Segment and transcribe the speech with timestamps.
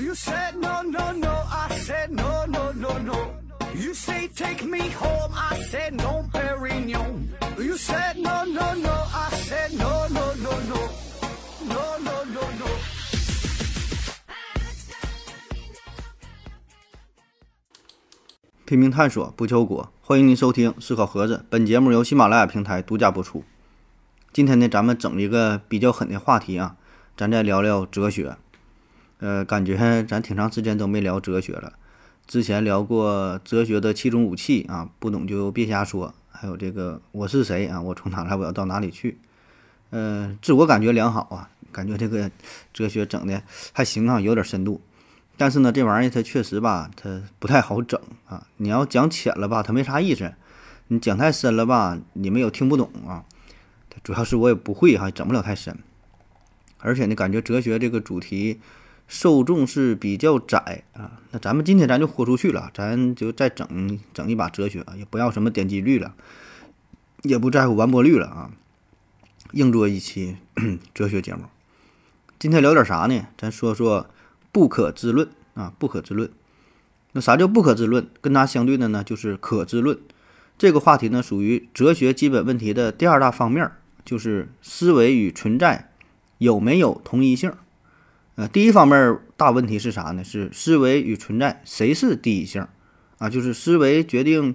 [0.00, 1.28] You said no, no, no.
[1.28, 3.34] I said no, no, no, no.
[3.74, 5.30] You say take me home.
[5.34, 7.28] I said no, Perignon.
[7.58, 8.90] You said no, no, no.
[9.12, 10.88] I said no, no, no, no.
[11.68, 12.66] No, no, no, no.
[18.64, 19.92] 拼命探索，不求果。
[20.00, 23.44] 欢迎您收听思考盒子，本节目由喜马拉雅平台独家播出。
[24.32, 26.76] 今天呢，咱们整一个比较狠的话题啊，
[27.14, 28.38] 咱再聊聊哲学。
[29.20, 31.74] 呃，感觉咱挺长时间都没聊哲学了。
[32.26, 36.14] 之前聊过哲学的七种武器啊，不懂就别瞎说。
[36.30, 37.82] 还有这个我是谁啊？
[37.82, 38.34] 我从哪来？
[38.34, 39.18] 我要到哪里去？
[39.90, 42.30] 呃，自我感觉良好啊，感觉这个
[42.72, 43.42] 哲学整的
[43.74, 44.80] 还行啊，有点深度。
[45.36, 48.46] 但是呢，这玩意儿它确实吧，它不太好整啊。
[48.56, 50.32] 你要讲浅了吧，它没啥意思；
[50.88, 53.24] 你讲太深了吧，你们又听不懂啊。
[54.02, 55.76] 主要是我也不会哈，整不了太深。
[56.78, 58.60] 而且呢，感觉哲学这个主题。
[59.10, 66.14] 受众是比较窄啊，那咱们今天咱就豁出去了，咱就再整整一把哲学啊，也不要什么点击率了，
[67.24, 68.52] 也不在乎完播率了啊，
[69.50, 70.36] 硬做一期
[70.94, 71.42] 哲学节目。
[72.38, 73.26] 今天聊点啥呢？
[73.36, 74.08] 咱说说
[74.52, 76.30] 不可知论啊，不可知论。
[77.10, 78.08] 那啥叫不可知论？
[78.20, 79.98] 跟它相对的呢，就是可知论。
[80.56, 83.72] 这个话题呢，属于哲学基本问题的第二大方面，
[84.04, 85.90] 就是思维与存在
[86.38, 87.52] 有没有同一性。
[88.40, 90.24] 呃，第一方面大问题是啥呢？
[90.24, 92.66] 是思维与存在谁是第一性
[93.18, 93.28] 啊？
[93.28, 94.54] 就是思维决定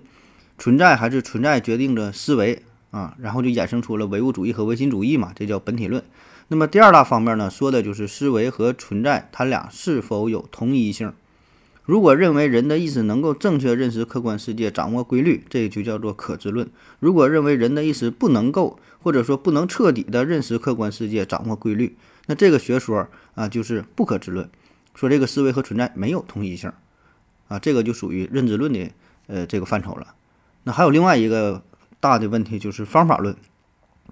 [0.57, 3.15] 存在，还是存在决定着思维啊？
[3.19, 6.03] 然后就衍生出了唯物主义和唯心主义嘛，这叫本体论。
[6.47, 11.13] 那么第二大方面呢，说的就是思维和存在它俩是否有同一性。
[11.83, 16.65] 如果认为人的意识能够正确认识客观世界，掌握规律，这就叫做可知论；
[16.99, 21.95] 如果认为人的意识不能够，或者说不能彻底的认识客观世界，掌握规律。
[22.25, 24.49] 那这个学说啊，就是不可知论，
[24.95, 26.71] 说这个思维和存在没有同一性，
[27.49, 28.89] 啊，这个就属于认知论的
[29.27, 30.15] 呃这个范畴了。
[30.63, 31.61] 那还有另外一个
[31.99, 33.35] 大的问题就是方法论，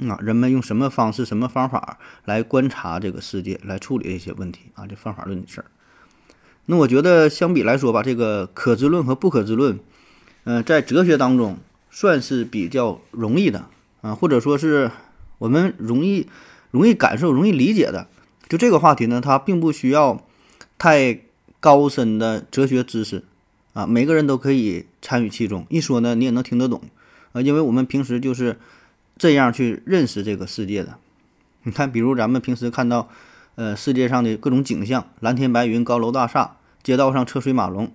[0.08, 5.66] 啊，人们用什么方式、什么方法来观察这个世界，来处理一些问题啊，这方法论的事儿。
[6.66, 9.80] 那我觉得相比来说吧，这个可知论和不可知论，
[10.44, 11.58] 嗯，在哲学当中
[11.90, 13.70] 算是比较容易的
[14.02, 14.92] 啊，或者说是
[15.38, 16.28] 我们容易。
[16.74, 18.08] 容易感受、容易理解的，
[18.54, 20.24] 就这个话题呢，它并不需要
[20.78, 21.22] 太
[21.60, 23.24] 高深的哲学知识
[23.74, 25.66] 啊，每个人都可以参与其中。
[25.70, 26.80] 一说呢，你也能听得懂
[27.32, 28.60] 啊，因为我们平时就是
[29.18, 31.00] 这样去认识这个世界的。
[31.64, 33.10] 你看，比如咱们平时看到，
[33.56, 37.92] 呃，世界上的各种景象，蓝天白云、高楼大厦，街道上车水马龙，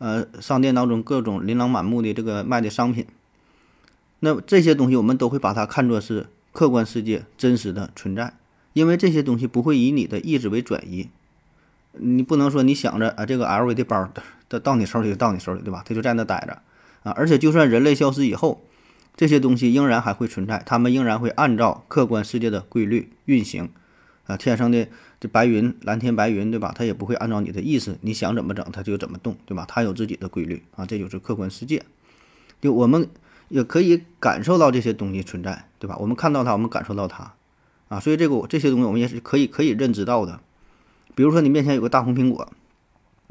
[0.00, 3.06] 呃，商店当中各种琳琅满目的这个卖的商品，
[4.20, 6.26] 那这些东西我们都会把它看作是。
[6.52, 8.32] 客观世界真实的存在，
[8.74, 11.08] 因为这些东西不会以你的意志为转移。
[11.92, 14.06] 你不能说你想着啊，这个 LV 的包
[14.48, 15.82] 到到你手里就到你手里，对吧？
[15.86, 16.60] 它就在那待着
[17.08, 17.14] 啊。
[17.16, 18.62] 而且就算人类消失以后，
[19.16, 23.70] 这些东西仍然还会存在，它们仍然会按照客观世界的规律运行
[24.26, 24.36] 啊。
[24.36, 26.74] 天上的这白云，蓝天白云，对吧？
[26.76, 29.64] 它也不会按照你的意思，你想怎么整它就怎么动，对吧？
[29.66, 31.82] 它有自己的规律啊，这就是客观世界。
[32.60, 33.08] 就我们。
[33.50, 35.96] 也可以感受到这些东西存在，对吧？
[36.00, 37.34] 我们看到它，我们感受到它，
[37.88, 40.40] 啊，所以这个这些东西我们也是可以可以认知到的。
[41.14, 42.50] 比如说你面前有个大红苹果，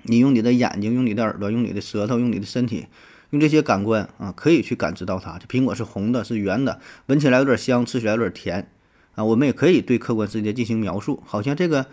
[0.03, 2.88] 你用你的眼睛、用你的耳朵、用你的舌头、用你的身体，
[3.31, 5.38] 用这些感官啊，可以去感知到它。
[5.40, 8.69] 这苹果是红的，是圆的，闻起来有点香，吃起来有点甜，
[9.16, 11.88] 啊，我们也可以对客观世界进行描述，好像这个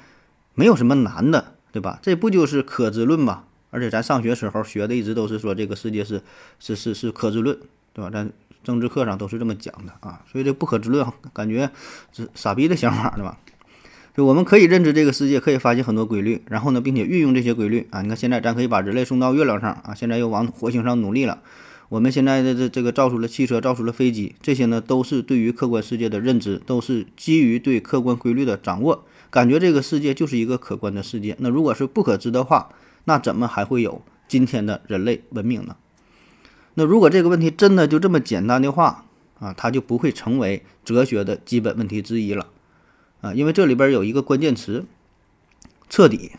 [0.54, 1.99] 没有什么难的，对吧？
[2.03, 3.44] 这不就是可知论吗？
[3.70, 6.22] 而且咱上学时候学的一直都是说这个世界是
[6.59, 7.59] 是是是可知论。
[7.93, 8.09] 对吧？
[8.09, 8.25] 在
[8.62, 11.71] 政治课上都是这么讲的啊，所以这不可知论感觉
[12.12, 13.38] 是傻逼的想法，对吧？
[14.12, 18.03] 就我们可以认知这个世界，可以发现很多规律，然后呢，并且运用这些规律啊。
[18.03, 21.41] 你看现在咱可以把人类送到月亮上啊，现在又往火星上努力了。
[21.88, 31.37] 我们现在的这这个造出了汽车，造出了飞机，这些呢都是对于客观世界的认知，都是基于对客观规律的掌握，感觉这个世界就是一个可观的世界。
[31.38, 32.69] 那如果是不可知的话，
[33.05, 35.76] 那怎么还会有今天的人类文明呢？
[36.81, 39.05] 那如果这个问题真的就这么简单的话
[39.38, 42.47] 啊，它就不会成为哲学的基本问题之一了
[43.21, 44.87] 啊，因为这里边有一个关键词，
[45.91, 46.32] 彻底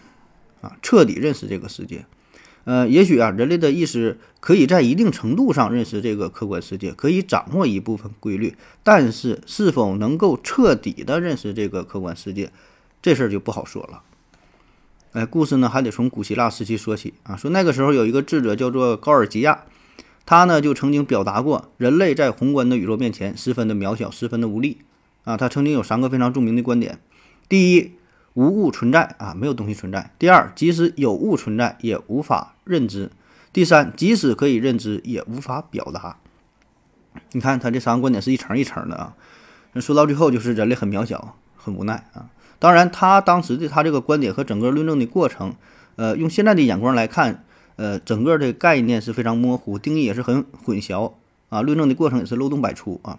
[0.62, 2.06] 啊，彻底认识这个世界。
[2.64, 12.52] 呃，也许啊，人类的意识可以在一定程度上认识这个客观世界，可以掌握一部分规律，但是是否能够彻底的认识这个客观世界，
[13.00, 14.02] 这事儿就不好说了。
[15.12, 19.66] 哎，故事呢还得从古希腊时期说起啊，说那个时候有一个智者叫做高尔基亚。
[20.26, 24.80] 他呢就曾经表达过，人类在宏观的宇宙面前十分的渺小，十分的无力
[25.24, 25.36] 啊。
[25.36, 27.00] 他曾经有三个非常著名的观点：
[27.50, 27.94] 第一，
[28.34, 30.12] 无物存在啊，没有东西存在。
[30.18, 33.12] 第二，即使有物存在，也无法认知。
[33.52, 36.18] 第三，即使可以认知，也无法表达。
[37.34, 39.16] 你看他这三个观点是一层一层的啊。
[39.74, 42.30] 那说到最后，就是人类很渺小，很无奈啊。
[42.60, 45.56] 当然，他当时的他这个观点和整个论证的过程，
[45.98, 47.44] 呃，用现在的眼光来看，
[47.82, 51.14] 呃，整个的概念是非常模糊，定义也是很混淆
[51.50, 53.18] 啊，论证的过程也是漏洞百出啊。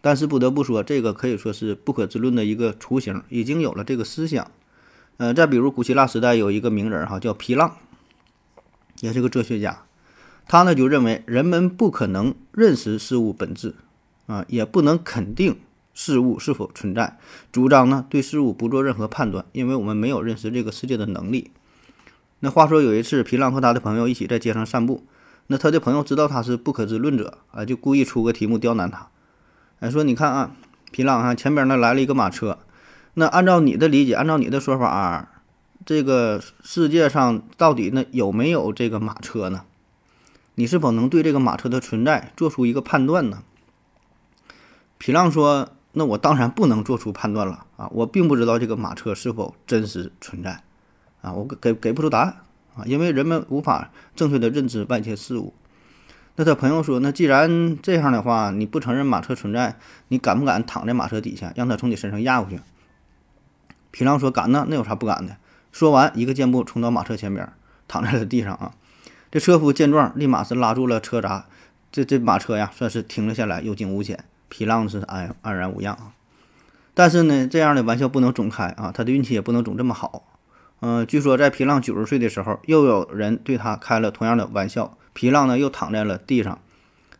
[0.00, 4.50] 但是不得不说，这个可以说是不可知论的一个雏形，已经有了这个思想。
[5.18, 7.76] 呃，再比如古希腊时代有一个名人哈，叫皮浪，
[9.00, 9.82] 也是个哲学家。
[10.46, 13.74] 他呢就认为人们不可能认识事物本质
[14.24, 15.58] 啊，也不能肯定
[15.92, 17.18] 事物是否存在，
[17.52, 21.50] 主张呢对事物不做任何判断，因为我们没有认识这个世界的能力。
[22.40, 25.04] 那话说有一次，皮浪和他的朋友一起在街上散步，
[25.48, 29.08] 那他的朋友知道他是不可知论者啊，就故意出个题目刁难他。
[29.80, 30.52] 哎，说你看啊，
[30.90, 32.58] 皮浪啊，前边呢来了一个马车。
[33.14, 35.42] 那按照你的理解，按照你的说法，
[35.84, 39.62] 这个世界上到底那有没有这个马车呢？
[40.54, 43.42] 你是否能对这个马车的存在做出一个判断呢？
[44.98, 50.62] 皮浪说：“那我当然不能做出判断了啊，我并不知道这个马车是否真实存在
[51.20, 52.36] 啊，我给给给不出答案
[52.76, 55.54] 啊，因为人们无法正确的认知外界事物。”
[56.36, 59.76] 那他朋友说：“那既然这样的话，你不承认马车存在，
[60.06, 62.60] 你敢不敢躺在马车底下，让他从你身上压过去？”
[63.90, 65.36] 皮浪说：“敢呢，那有啥不敢的？”
[65.72, 67.52] 说完，一个箭步冲到马车前边，
[67.88, 68.72] 躺在了地上啊。
[69.32, 71.46] 这车夫见状，立马是拉住了车闸，
[71.90, 74.24] 这这马车呀，算是停了下来，有惊无险。
[74.48, 76.12] 皮浪是安安然无恙啊。
[76.94, 80.37] 但是呢，这样的玩笑不能总开啊，他的运气也不能总这么好。
[80.80, 84.96] 嗯，据说在皮浪九十岁的时候，又有人对他开了同样的玩笑。
[85.12, 86.60] 皮浪呢又躺在了地上，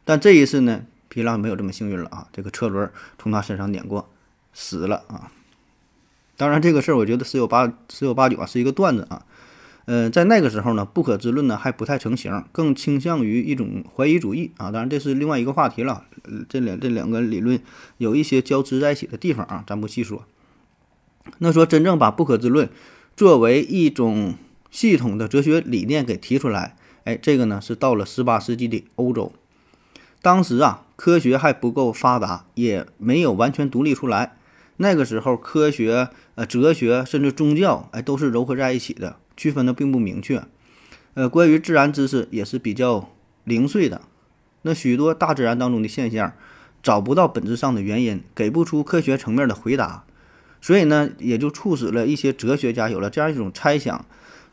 [0.04, 2.28] 但这一次呢，皮浪没有这么幸运了啊！
[2.32, 2.88] 这个车轮
[3.18, 4.08] 从他身上碾过，
[4.52, 5.32] 死了啊！
[6.36, 9.26] 当然，这个事儿我觉得十有八十有八九啊是一个段子啊。
[9.86, 14.70] 呃，在那个时候呢，不可知论呢还不太成型，更倾向于一种怀疑主义啊。
[14.70, 16.04] 当然，这是另外一个话题了。
[16.48, 17.60] 这两这两个理论
[17.96, 20.24] 有一些交织在一起的地方啊，咱不细说。
[21.38, 22.70] 那说真正把不可知论
[23.18, 24.36] 作为一种
[24.70, 26.76] 系统的哲学理念给提出来。
[27.02, 29.32] 哎，这个呢是到了十八世纪的欧洲，
[30.22, 34.36] 当时啊科学还不够发达，也没有完全独立出来。
[34.76, 40.44] 那个时候，科学、呃哲学甚至宗教，哎都是糅合在一起的，区分的并不明确。
[41.14, 43.10] 呃，关于自然知识也是比较
[43.42, 44.02] 零碎的。
[44.62, 46.32] 那许多大自然当中的现象，
[46.80, 50.04] 找不到本质上的原因，给不出科学层面的回答，
[50.60, 54.04] 所以呢，也就促使了一些哲学家有了这样一种猜想。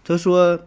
[0.04, 0.60] 他说。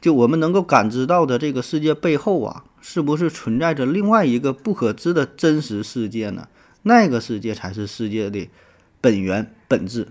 [0.00, 6.48] 就我们能够感知到的这个世界背后啊，是不是存在着另外一个不可知的真实世界呢？
[6.82, 8.48] 那个世界才是世界的
[9.00, 10.08] 本源本质。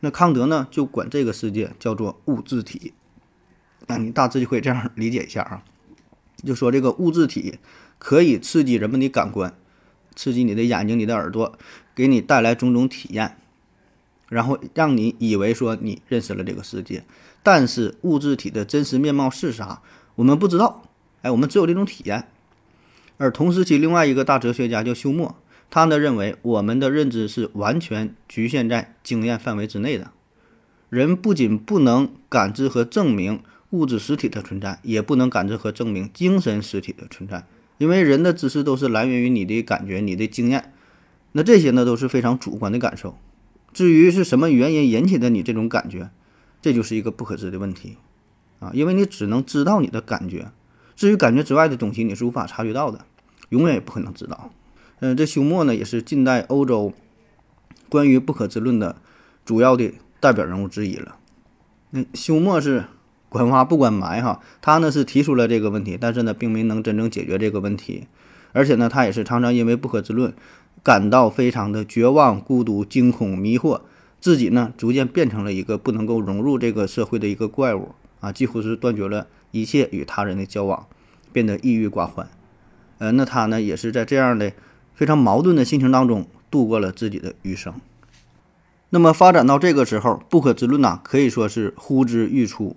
[0.00, 2.92] 那康德呢，就管这个世界叫做物质体。
[3.86, 5.62] 那你大致就可以这样理解一下啊，
[6.44, 7.58] 就说这个物质体
[7.98, 9.54] 可以刺激人们的感官，
[10.14, 11.58] 刺激你的眼睛、你的耳朵，
[11.94, 13.38] 给你带来种种体验，
[14.28, 17.04] 然后让你以为说你认识了这个世界。
[17.42, 19.82] 但是物质体的真实面貌是啥？
[20.16, 20.82] 我们不知道。
[21.22, 22.28] 哎，我们只有这种体验。
[23.16, 25.34] 而同时期另外一个大哲学家叫休谟，
[25.70, 30.12] 他呢认为我们的认知是完全局限在经验范围之内的。
[30.88, 37.44] 人不仅不能感知和证明物质实体的存在，也不能感知和证明精神实体的存在，
[37.78, 40.72] 因为人的知识都是来源于你的感觉、你的经验。
[41.32, 43.18] 那这些呢都是非常主观的感受。
[43.78, 46.10] 至于是什么原因引起的你这种感觉？
[46.60, 47.96] 这就是一个不可知的问题，
[48.58, 50.50] 啊，因为你只能知道你的感觉，
[50.96, 53.06] 至于感觉之外的东西，你是无法察觉到的，
[53.50, 54.50] 永远也不可能知道。
[54.98, 56.92] 嗯，这休谟呢，也是近代欧洲
[57.88, 58.96] 关于不可知论的
[59.44, 61.14] 主要的代表人物之一了。
[61.90, 62.86] 那休谟是
[63.28, 68.08] 管挖不管埋哈，他呢是提出了这个问题，但是呢，并没能真正解决这个问题，
[68.50, 70.34] 而且呢，他也是常常因为不可知论
[70.88, 73.82] 感到非常的绝望、孤独、惊恐、迷惑。
[74.18, 77.90] 自己呢，逐渐变成了一个不能够融入这个社会的一个怪物
[78.20, 80.86] 啊，几乎是断绝了一切与他人的交往，
[81.30, 82.26] 变得抑郁寡欢。
[82.96, 84.50] 呃，那他呢，也是在这样的
[84.94, 87.74] 非常矛盾的心情当中度过了自己的余生。
[88.88, 92.74] 那么发展到这个时候，不可知论呐，可以说是呼之欲出。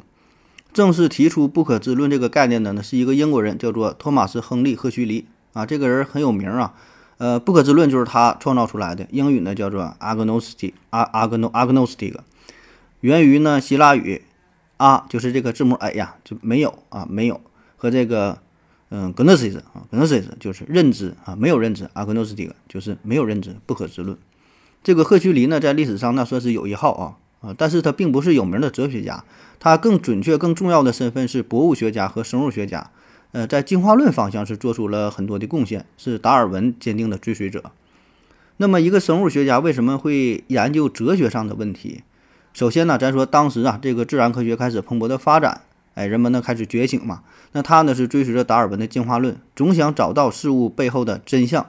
[0.74, 6.74] 正式提出不可知论这个概念的呢，是一个英国人，叫做托马斯·亨利·赫胥黎啊，这个人很有名啊。
[7.22, 9.08] 呃，不可知论就是他创造出来的。
[9.12, 12.16] 英语呢叫做 agnostic，啊 agno agnostic，
[13.02, 14.24] 源于呢希腊语
[14.78, 17.40] ，a 就是这个字母 a 呀，就没有啊，没有
[17.78, 18.40] 和这个
[18.90, 24.18] 嗯 gnosis 啊 gnosis 就是认知啊，没有认知，agnostic 就是没有认知，不可知论。
[24.82, 29.24] 这个赫胥黎呢在历史上那算是有一号啊啊，但是他并不是有名的哲学家，
[29.60, 32.90] 他更准确、更重要的身份是博物学家和生物学家。
[33.32, 37.72] 呃，在进化论方向是做出了很多的贡献，是达尔文坚定的追随者。
[38.58, 42.04] 那么，一个生物学家为什么会研究哲学上的问题？
[42.54, 45.62] 首先呢，咱说当时啊，这个自然科学开始蓬勃的发展，
[45.96, 47.24] 哎，人们呢开始觉醒嘛。
[47.54, 51.66] 那他呢是追随着达尔文的进化论，总想找到事物背后的真相。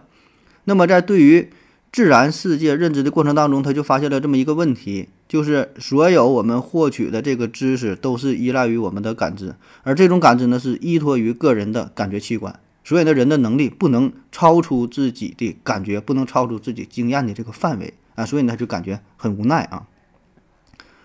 [0.65, 1.51] 那么在对于
[1.93, 12.59] 自然世界认知的过程当中，他就发现了这么一个问题，就是所有我们获取的这个知识都是依赖于我们的感知，而这种感知呢是依托于个人的感觉器官。
[12.83, 19.87] 所以呢，人的能力不能超出自己的感觉，不能超出自己经验的这个范围啊，所以呢就感觉很无奈啊。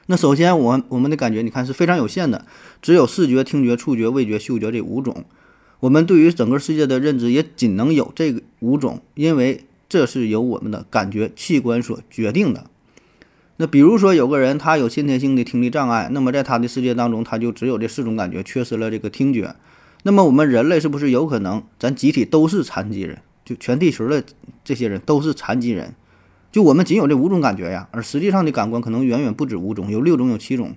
[0.05, 2.45] 那首先，我我们的感觉，你看是非常有限的，
[2.81, 5.25] 只有视觉、听觉、触觉、味觉、嗅觉这五种。
[5.81, 12.65] 我们对于整个世界的认知也仅能有这五种，因为这是由我们的感觉器官所决定的。
[13.57, 19.55] 那比如说，有个人他有先天性的听力障碍，那么在他的世界当中，他就只有这四种感觉，缺失了这个听觉。
[20.03, 23.19] 那么我们人类是不是有可能，咱集体都是残疾人？
[23.43, 24.23] 就全地球的
[24.63, 25.95] 这些人都是残疾人？
[26.51, 30.75] 就我们仅有这五种感觉呀，而实际上的感官可能远远不止五种，有六种，有七种，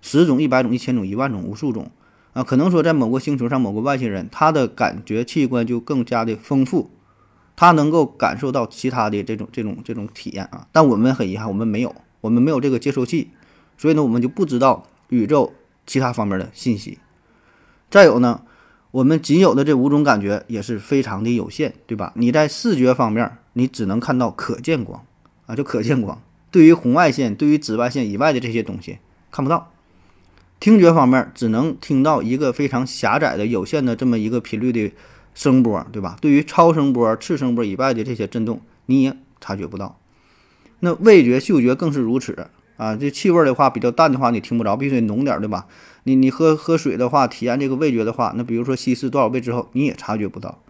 [0.00, 1.90] 十种、一百种、一千种、一万种、无数种
[2.32, 2.42] 啊！
[2.42, 6.90] 可能说在某个星球上，某个外星人，他的感觉器官就更加的丰富，
[7.62, 10.66] 他能够感受到其他的这种、这种、这种体验啊。
[10.72, 13.30] 但我们很遗憾，我们没有，我们没有这个接收器，
[13.78, 15.52] 所以呢，我们就不知道宇宙
[15.86, 16.98] 其他方面的信息。
[17.88, 18.42] 再有呢，
[18.90, 22.12] 我们仅有的这五种感觉也是非常的有限，对吧？
[22.16, 25.06] 你在视觉方面，你只能看到可见光。
[25.46, 28.98] 啊，就可见光，对于红外线、对于紫外线以外的这些东西
[29.30, 29.70] 看不到。
[30.58, 34.92] 听觉方面，只能听到一个非常狭窄的、有限的这么一个频率的
[35.34, 36.16] 声波，对吧？
[36.20, 39.98] 对于超声波、次声波以外的这些振动，你也察觉不到。
[40.80, 42.96] 那味觉、嗅觉更是如此啊！
[42.96, 45.66] 这气味的话，比较淡的话，你听不着，必须得浓点，对吧？
[46.04, 50.60] 你你喝喝水的话，体验这个味觉的话，那比如说稀释多少倍之后，你也察觉不到。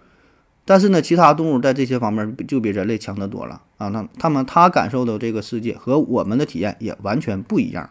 [0.64, 3.88] 但是呢，其他动物在这些方面就比人类强得多了啊！
[3.88, 7.90] 那他们他感受的这个世界和我们的体验也完全不一样。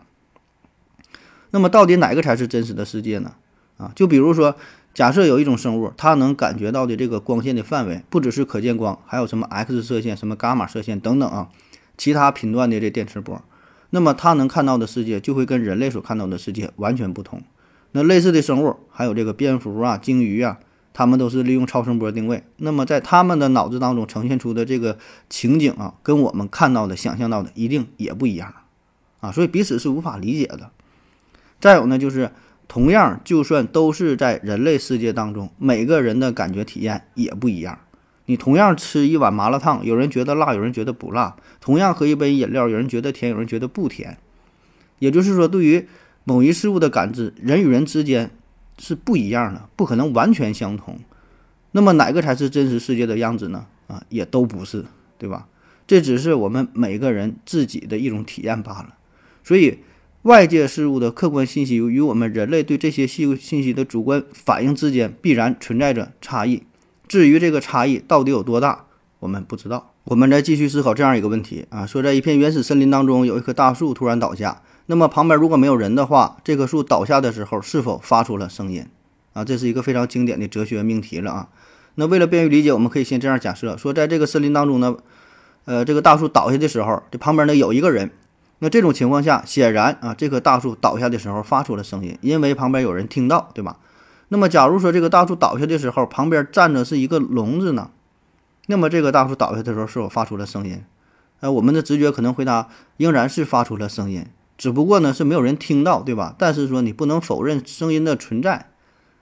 [1.49, 3.33] 那么，到底哪个才是真实的世界呢？
[3.77, 4.55] 啊，就比如说，
[4.93, 11.49] 假设有一种生物，它能感觉到的这个光线的范围不只是可见光，还有什么 X 射线、什么伽马射线等等啊，
[11.97, 13.41] 其他频段的这电磁波，
[13.91, 17.41] 那么它能看到的世界就会跟人类所看到的世界完全不同。
[17.91, 20.59] 那类似的生物还有这个蝙蝠啊、鲸鱼啊。
[20.93, 24.97] 它们都是利用超声波定位，那么在它们的脑子当中呈现出的这个
[25.29, 28.53] 情景啊，跟我们看到的、想象到的一定也不一样
[29.21, 30.69] 啊，所以彼此是无法理解的。
[31.61, 32.31] 再有呢，就是
[32.71, 37.77] 同样，就算都是在人类世界当中，每个人的感觉体验也不一样。
[38.27, 44.17] 你同样吃一碗麻辣烫，有人觉得辣，有人觉得不辣；同样喝一杯饮料，有人觉得甜，有人觉得不甜。
[44.99, 45.85] 也就是说，对于
[46.23, 48.31] 某一事物的感知，人与人之间。
[48.79, 50.97] 是不一样的，不可能完全相同。
[51.73, 53.67] 那么哪个才是真实世界的样子呢？
[53.85, 54.85] 啊，也都不是，
[55.19, 55.45] 对吧？
[55.85, 58.95] 这只是我们每个人自己的一种体验罢了。
[59.43, 59.79] 所以，
[60.23, 66.61] 外界事物的客观信息与我们人类对这些信信息的主观反应之间必然存在着差异。
[67.07, 68.85] 至于这个差异到底有多大，
[69.17, 69.93] 我们不知道。
[70.03, 74.61] 我们再继续思考这样一个问题啊：说在一片原始森林当中，有一棵大树突然倒下。
[74.85, 78.85] 那么旁边如果没有人的话，这棵树倒下的时候是否发出了声音？
[79.33, 81.49] 啊，这是一个非常经典的哲学命题了啊。
[81.95, 84.95] 那为了便于理解，我们可以先这样假设：说在这个森林当中呢，
[85.65, 88.11] 呃，这个大树倒下的时候，这旁边呢有一个人。
[88.63, 93.77] 那这种情况下，显然啊，这棵大树倒下的时候发出了声音，因为旁边有人听到，对吧？
[94.27, 97.89] 那么假如说这个大树倒下的时候，旁边站着是一个聋子呢，
[98.67, 100.83] 那么这个大树倒下的时候是否发出了声音？
[101.39, 104.25] 呃，我们的直觉可能回答，仍然是发出了声音。
[104.59, 106.35] 只不过呢是没有人听到，对吧？
[106.37, 108.67] 但是说你不能否认声音的存在。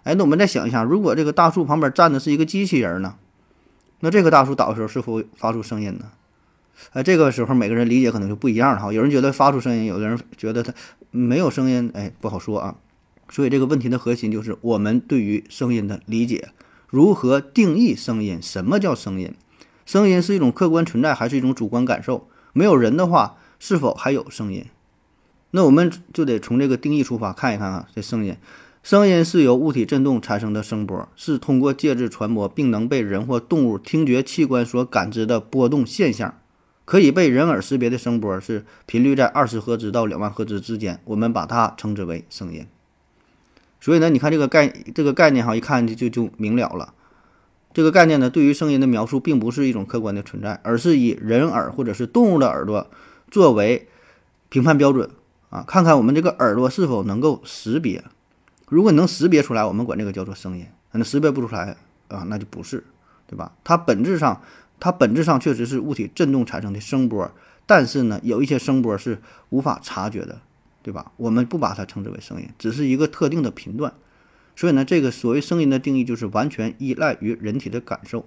[0.04, 3.16] 哎，那我们再想一想，如果这个大树旁边站的是一个机器人呢？
[4.02, 6.12] 那这棵大树倒的时候是否发出声音呢？
[6.92, 8.92] 哎，这个时候每个人理解可能就不一样了哈。
[8.92, 10.74] 有人觉得发出声音，有的人觉得它
[11.12, 12.76] 没有声音，哎，不好说啊。
[13.30, 16.50] 所以这个问题的核心就是我们对于声音的理解，
[16.88, 18.40] 如何定义声音？
[18.42, 19.34] 什么叫声音？
[19.86, 22.28] 声音是一种客观存在还是一种主观感受？
[22.54, 24.66] 没有人的话，是否还有声音？
[25.52, 28.36] 那我们就得从这个定义出发看一看啊，这声音，
[28.84, 36.36] 声音是由物体振动产生的声波，是通过介质传播，并能被人或动物听觉器官所感知的波动现象，
[36.90, 42.66] 可以被人耳识别的声波是频率在二十赫兹到两万赫兹之间，我们把它称之为声音。
[43.80, 46.96] 所以呢，你看这个概这个概念哈，一看就就就明了了。
[47.76, 52.90] 这个概念呢，对于声音的描述并不是一种客观的存在，而是以人耳或者是动物的耳朵
[53.30, 53.88] 作为
[54.50, 55.12] 评判标准。
[55.52, 58.04] 啊，看看我们这个耳朵是否能够识别。
[58.68, 61.78] 如果能识别出来，我们管这个叫做声音；那识别不出来
[62.08, 62.84] 啊，那就不是，
[63.28, 63.52] 对吧？
[63.64, 64.42] 它本质上，
[64.80, 67.32] 它本质上确实是物体振动产生的声波，
[67.66, 70.42] 但是呢，有一些声波是无法察觉的，
[70.82, 71.12] 对吧？
[71.18, 73.94] 我们不把它称之为声音，只是一个特定的频段。
[74.56, 78.26] 所以呢，这个所谓声音的定义，就是完全依赖于人体的感受。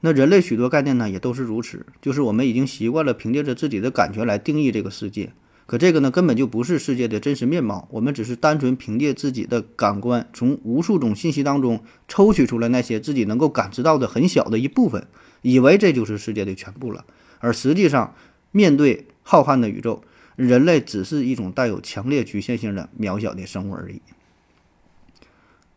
[0.00, 5.32] 那人类许多概念呢，也都是如此，就是我们已经习惯了凭借着自己的感觉来定义这个世界。
[5.66, 7.86] 可这个呢，根本就不是世界的真实面貌。
[7.90, 15.06] 我们只是单纯凭借自己的感官，从无数种信息当中抽取出来那些自己能够感知到的很小的一部分，
[15.42, 17.04] 以为这就是世界的全部了。
[17.40, 18.14] 而实际上，
[18.50, 20.02] 面对浩瀚的宇宙，
[20.36, 24.00] 人类只是一种带有强烈局限性的渺小的生物而已。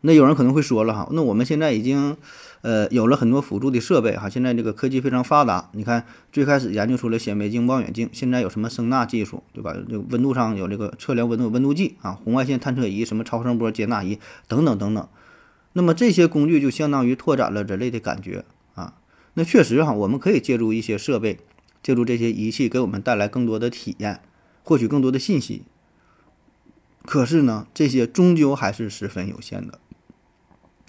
[0.04, 2.18] 那有人可能会说了哈，那我们现在已经。
[2.64, 5.72] 呃，有了很多辅助的设备哈，现在这个科技非常发达。
[5.74, 9.76] 你看，最开始研究出了显微镜、望远镜，现在有什么声纳技术，对吧？
[9.90, 15.08] 这温度上有这个测量温度温度计啊，红外线探测仪、什么超声波接纳仪等等等等。
[15.74, 18.46] 那么这些工具就相当于拓展了人类的感觉。
[19.34, 21.40] 那确实哈，我们可以借助一些设备，
[21.82, 24.22] 借助这些仪器给我们带来更多的体验，
[24.64, 25.64] 获取更多的信息。
[27.04, 29.80] 可是呢，这些终究还是十分有限的，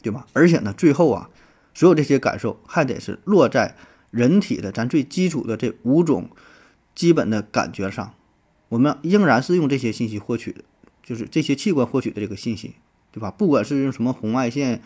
[0.03, 0.27] 对吧？
[0.33, 1.31] 而且呢，最后啊。
[1.75, 3.75] 所有这些感受还得是落在
[4.11, 6.29] 人体的咱最基础的这五种
[6.95, 8.13] 基本的感觉上，
[8.69, 10.63] 我们仍然是用这些信息获取的，
[11.03, 12.75] 就是这些器官获取的这个信息，
[13.11, 13.31] 对吧？
[13.31, 14.83] 不管是用什么红外线、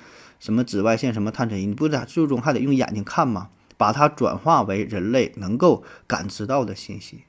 [0.46, 3.48] 什么紫外线、什么探测仪，你不在最终还得用眼睛看吗？
[3.76, 7.24] 把它转化为人类能够感知到的信息，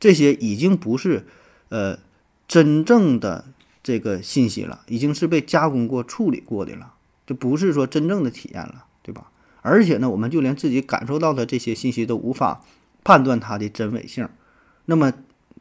[0.00, 1.28] 这些已经不是
[1.68, 2.00] 呃
[2.48, 3.44] 真正的
[3.84, 6.94] 这个信息了，已经是被加工过、处理过的了。
[7.24, 9.30] 就不是说真正的体验了，对吧？
[9.62, 12.64] 而且呢，我们就连自己感受到的这些信息都无法
[13.04, 14.28] 判断它的真伪性。
[14.86, 15.12] 那么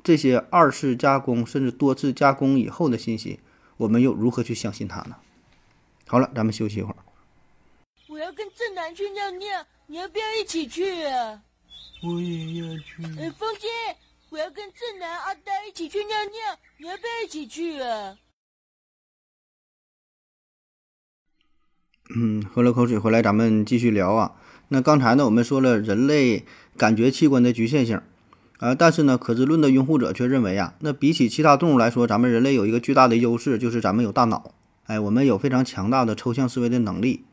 [0.03, 3.39] 这些二次加工甚至多次加工以后的信息，
[3.77, 5.17] 我们又如何去相信它呢？
[6.09, 6.95] 好了，咱们休息一会儿。
[8.07, 11.39] 我要跟正南去尿尿，你要不要一起去啊？
[12.01, 13.03] 我也要去。
[13.19, 13.67] 哎，风姐，
[14.29, 18.17] 我要跟正南、阿呆一起去尿尿，你要不要一起去啊？
[22.15, 24.35] 嗯，喝了口水回来，咱们继续聊啊。
[24.69, 26.43] 那刚才呢，我们说了人类
[26.75, 28.01] 感觉器官的局限性，
[28.57, 34.55] 啊，但是呢，可知论的拥护者却认为啊，那比起其他动物来说，咱们人类有一个巨大的优势，就是咱们有大脑。
[34.89, 37.23] 哎，我们有非常强大的抽象思维的能力。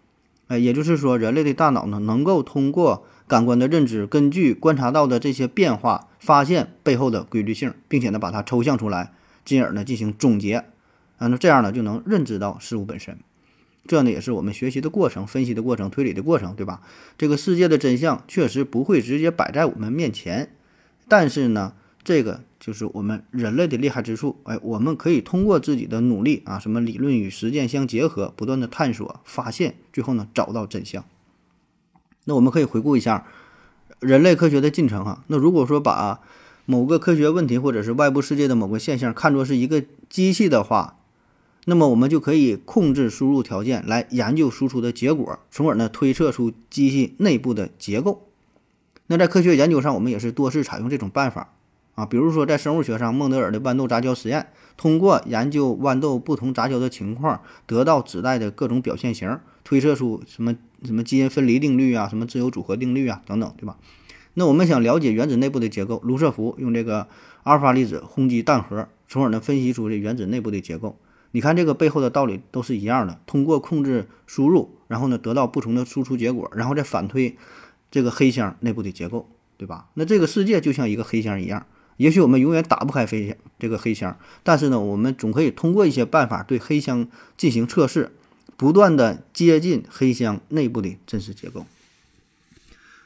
[0.48, 10.66] 哎，也就是说，人类的大脑呢，能够通过感官的认知，根据观察到的这些变化，发现背后的规律性，并且呢，把它抽象出来，进而呢进行总结。
[11.16, 13.16] 啊，那这样呢，就能认知到事物本身。
[13.86, 16.82] 这呢也是我们学习的过程、分析的过程、推理的过程，对吧？
[17.16, 20.50] 这个世界的真相确实不会直接摆在我们面前，
[21.08, 21.72] 但是呢，
[22.04, 24.40] 这个就是我们人类的厉害之处。
[24.42, 31.04] 哎，我们可以通过自己的努力啊，什么理论与实践相结合，不断的探索、发现，最后呢找到真相。
[32.24, 33.24] 那我们可以回顾一下
[34.00, 35.22] 人类科学的进程哈。
[35.28, 36.20] 那如果说把
[36.64, 40.98] 某个科学问题或者是外部世界的某个现象看作是一个机器的话，
[41.66, 48.26] 那么我们就可以控制输入条件来研究输出的结果，从而呢推测出机器内部的结构。
[49.06, 51.54] 那在科学研究上，我们也是多次采用这种办法
[51.96, 60.54] 啊，比如说在生物学上，孟德尔的豌豆杂交实验，通过研究豌豆不同杂交的情况，得到子代的各种表现型，推测出什么
[60.84, 63.76] 什么基因分离定律啊，什么自由组合定律啊等等，对吧？
[64.34, 67.08] 那我们想了解原子内部的结构，卢瑟福用这个
[67.42, 70.98] 阿尔法粒子轰击蛋核，从而呢分析出这原子内部的结构。
[71.30, 77.36] 你看这个背后的道理都是一样的，通过控制输入，然后呢得到不同的输出结果，然后再反推
[77.90, 79.88] 这个黑箱内部的结构，对吧？
[79.94, 81.64] 那这个世界就像一个黑箱一样，
[81.96, 88.12] 也许我们永远打不开飞这个黑箱，但是呢，我们总可以通过一些办法对黑箱进行测试，
[88.56, 91.66] 不断的接近黑箱内部的真实结构。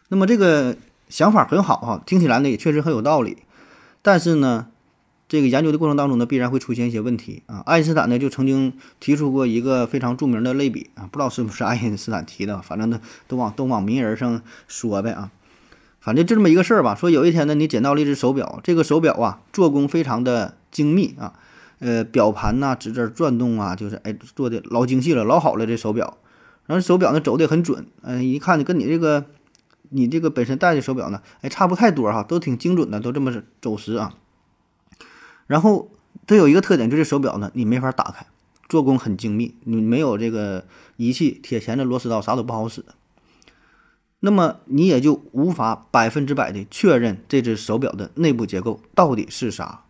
[0.08, 0.76] 那么这个
[1.08, 3.38] 想法很好哈，听起来呢也确实很有道理，
[4.02, 4.68] 但是呢。
[5.30, 7.62] 这个研究的过程当中呢，必然会出现一些问题啊。
[7.64, 15.30] 爱因斯坦呢就曾经提出过一个非常著名的类比啊，不知道是不是爱因斯坦提的，反正呢都往都往名人上说呗啊。
[16.00, 16.94] 反正就这么一个事儿吧。
[16.94, 21.34] 说有一天呢，你捡到了一只手表，这个手表啊做工非常的精密啊，
[21.78, 26.16] 呃，表盘呐指针转动啊，就是哎做的老精细了，老好了这手表。
[26.66, 29.26] 然后手表呢走的很准，嗯，一看跟你这个
[29.88, 34.14] 你这个本身戴的手表呢，哎差不太多哈，都挺精准的，都这么走时啊。
[35.46, 35.90] 然后
[36.26, 38.24] 它有一个特点，就是手表呢，你没法打开，
[38.68, 40.64] 做工很精密，你没有这个
[40.96, 42.84] 仪器、铁钳子、螺丝刀，啥都不好使。
[44.20, 49.84] 那么你也就无法百分之百的确认这只手表的内部结构到底是啥。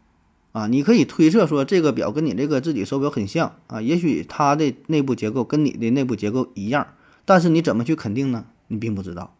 [0.53, 6.89] 啊，你可以推测说这个表跟你这个自己手表很像啊，也许它的内部结构跟你的内部结构一样，
[7.25, 8.47] 但是你怎么去肯定呢？
[8.67, 9.37] 你并不知道，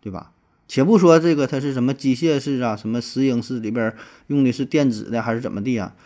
[0.00, 0.30] 对吧？
[0.68, 3.92] 且不说这个它是什么机械式啊，什么石英式里边
[4.28, 5.96] 用的是电子的还是怎么地啊？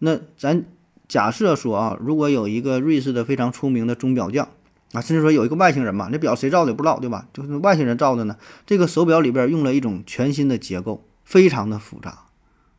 [0.00, 0.64] 那咱
[1.06, 4.48] 假设说啊，如果有一个瑞士的非常出名的钟表匠
[4.92, 7.26] 啊，甚至说有一个外星人嘛，那表谁造的也不知道，对吧？
[7.32, 12.26] 就是外星人造的呢，这个手表里边用了一种全新的结构，非常的复杂，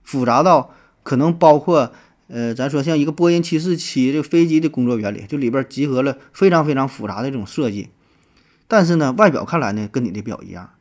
[0.03, 0.71] 复杂到
[1.03, 1.93] 可能包括
[2.27, 7.89] 呃，咱说像一个波音七四七这飞机的工作原理，就里边集合了非常非常复杂的这种设计，
[8.67, 10.71] 但是呢，外表看来呢，跟你的表一样，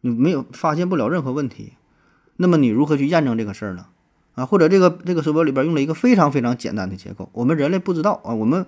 [0.00, 1.74] 你没有发现不了任何问题，
[2.36, 3.86] 那么你如何去验证这个事儿呢？
[4.34, 8.66] 啊，或者这个这个手表里边用了一个非常非常简单的结构，我们人类不知道啊，我们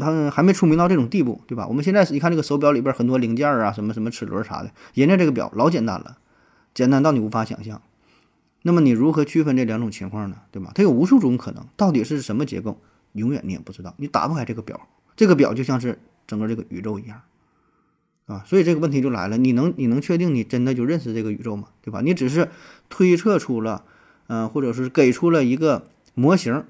[0.00, 1.66] 还还没出名到这种地步，对吧？
[1.66, 6.18] 我们现在一看这个手表里边很多零件啊，什么什么齿轮啥的，人家这个表老简单了，
[6.74, 7.82] 简单到你无法想象。
[8.62, 10.36] 那么你如何区分这两种情况呢？
[10.50, 10.70] 对吧？
[10.74, 12.80] 它有无数种可能，到底是什么结构，
[13.12, 13.94] 永远你也不知道。
[13.96, 17.22] 你打不开这个表，这个表就像是整个这个宇宙一样，
[18.26, 21.68] 啊，所以这个问题就来了，你能你能确定你真的就认识这个宇宙吗？
[21.82, 22.00] 对吧？
[22.00, 22.48] 你只是
[22.88, 23.84] 推测出了。
[24.28, 26.64] 嗯，或者是给出了一个模型，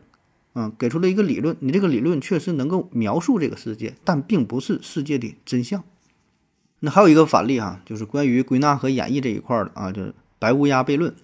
[0.55, 5.83] 嗯，给出了一个理论，你这个理论确实能够描述这个世界，但并不是世界的真相。
[6.81, 11.15] 那还有一个反例哈，就是关于归纳和演绎这一块的啊，就是白乌鸦悖论。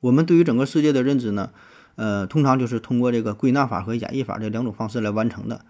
[0.00, 1.50] 我们对于整个世界的认知呢，
[1.96, 5.64] 呃，通常就是通过这个归纳法和演绎法这两种方式来完成的。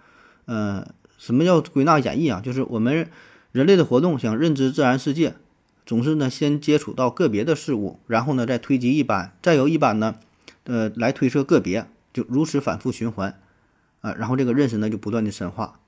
[0.47, 0.87] 呃，
[1.19, 2.41] 什么叫归纳演绎啊？
[2.41, 3.09] 就是我们
[3.53, 5.35] 人类的活动想认知自然世界。
[5.85, 10.15] 总是呢，先接触到个别的事物，然后呢，再推及一般，再由一般呢，
[10.65, 13.41] 呃，来推测个别，就如此反复循环，
[14.01, 15.79] 啊，然后这个认识呢就不断的深化，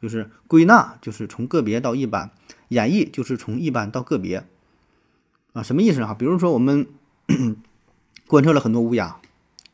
[0.00, 2.30] 就是归纳就是从个别到一般，
[2.68, 4.46] 演绎就是从一般到个别，
[5.52, 6.14] 啊，什么意思啊？
[6.14, 6.86] 比如说我们
[8.26, 9.16] 观测了很多乌鸦，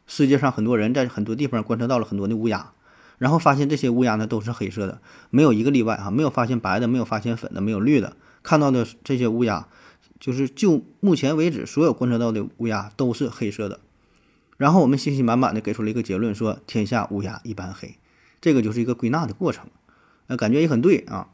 [0.07, 2.73] 世界上很多人在很多地方观测到了很多的乌鸦，
[3.19, 8.17] 然后发现这些乌鸦呢都是黑色的，没有一个例外啊，没有发现白的，没有发现粉的，没有绿的。
[8.43, 9.69] 看到的这些乌鸦，
[10.19, 13.79] 就是就目前为止所有观测到的乌鸦都是黑色的。
[14.57, 17.97] 然后我们信心满满的给出了一个结论，说天下乌鸦一般黑。
[18.41, 19.67] 这个就是一个归纳的过程，
[20.27, 21.29] 呃，感觉也很对啊。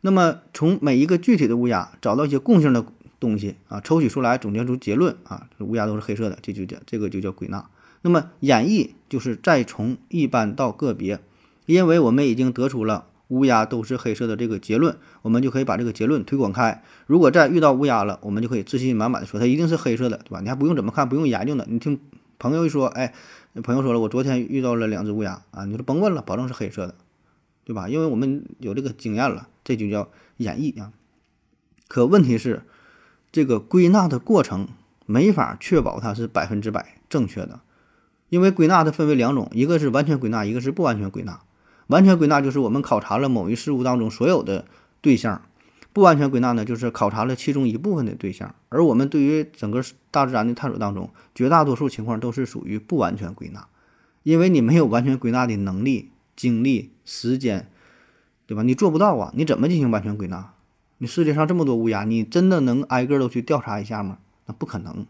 [0.00, 2.84] 那么从每一个具体的乌鸦找到一些共性的
[3.18, 7.68] 东西啊，抽取出来，总结出结论啊，乌鸦都是黑色的，这就叫这个就叫归纳。
[8.02, 11.20] 那么演绎就是再从一般到个别，
[11.66, 13.06] 因为我们已经得出了。
[13.28, 16.84] 乌鸦都是黑色的这个结论，我们就可以把这个结论推广开。
[17.08, 20.40] 如果再遇到乌鸦了，我们就可以自信满满的说它一定是黑色的，对吧？
[20.40, 21.66] 你还不用怎么看，不用研究呢。
[21.68, 21.98] 你听
[22.38, 23.12] 朋友一说，哎，
[23.62, 26.94] 朋友说了，我昨天遇到了两只乌鸦啊，你说甭问了，保证是黑色的，
[27.64, 27.88] 对吧？
[27.88, 30.92] 因为我们有这个经验了，这就叫演绎啊。
[31.88, 32.62] 可问题是，
[33.32, 34.68] 这个归纳的过程
[35.06, 37.60] 没法确保它是百分之百正确的，
[38.28, 41.40] 因为归纳它分为两种，一个是完全归纳，一个是不完全归纳。
[41.86, 44.64] 完全归纳就是我们考察了某一事物当中所有的
[45.00, 45.42] 对象，
[45.96, 48.54] 不完全归纳呢，就是考察了其中一部分的对象。
[48.68, 53.66] 而我们对于整个大自然的探索当中，绝大多数情况都是属于不完全归纳，
[54.22, 57.70] 因为你没有完全归纳的能力、精力、时间，
[58.46, 58.62] 对吧？
[58.62, 59.32] 你做不到啊！
[59.34, 60.52] 你怎么进行完全归纳？
[60.98, 64.18] 你世界上这么多乌鸦，你真的能挨个都去调查一下吗？
[64.44, 65.06] 那不可能，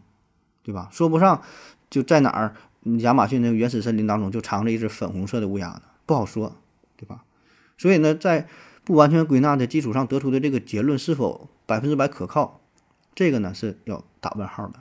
[0.63, 0.87] 对吧？
[0.93, 1.41] 说不上
[1.89, 2.55] 就在哪儿，
[2.99, 5.81] 亚马逊那个原始森林当中就藏着一只粉红色的乌鸦呢？
[6.05, 6.55] 不好说。
[6.95, 7.25] 对吧？
[7.77, 8.47] 所以呢，在
[8.87, 12.61] 不完全归纳的基础上得出的这个结论是否百分之百可靠，
[13.13, 14.79] 这个呢是要打问号的。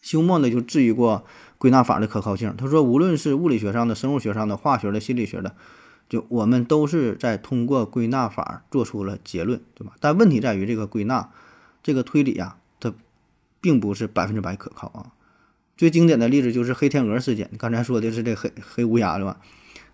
[0.00, 1.26] 休谟呢就质疑过
[1.58, 5.54] 归纳法的可靠性，他说，无论是物理学上的、生物学上的、化学的、心理学的，
[6.08, 9.92] 就我们都是在通过归纳法做出了结论，对吧？
[10.00, 11.28] 但问题在于这个归纳、
[11.82, 12.94] 这个推理啊，它
[13.60, 15.12] 并不是百分之百可靠啊。
[15.76, 19.38] 最经典的例子就是黑天鹅事件，刚才说的是这黑黑乌鸦，对吧？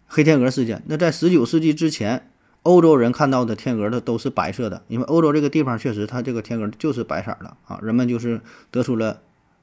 [0.06, 2.30] 黑天鹅事件，那在十九世纪之前，
[2.66, 9.22] 欧洲人看到的天鹅的都是白色的，因为欧洲这个地方确实它这个天鹅就是白色的啊，人们就是得出了，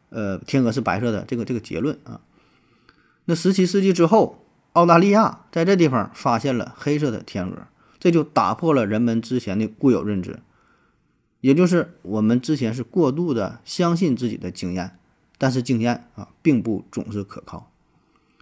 [0.10, 2.22] 呃，天鹅是白色的这个这个结论啊。
[3.26, 7.68] 那十七世纪之后，澳大利亚在这地方发现了黑色的天鹅，
[8.00, 10.40] 这就打破了人们之前的固有认知，
[11.42, 14.98] 也就是我们之前是过度的相信自己的经验，
[15.38, 17.70] 但是经验啊并不总是可靠，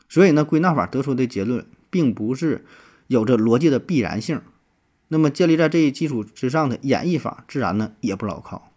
[0.07, 1.65] 所以呢，归纳法得出的结论。
[1.93, 2.63] 并不是
[3.07, 4.39] 有着逻辑的必然性，
[5.13, 8.71] 那么建立在这一基础之上的演绎法，自然呢也不牢靠。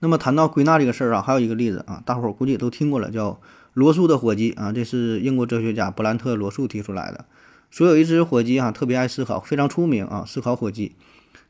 [0.00, 3.40] 那么谈到归纳这个事儿啊，还有一个例子啊，大伙儿估计也都听过了，叫
[3.72, 7.26] 罗素的火鸡啊，这是英国哲学家布兰特·罗素提出来的。
[7.70, 10.96] 说有一只火鸡啊，特别爱思考，非常出名啊，思考火鸡。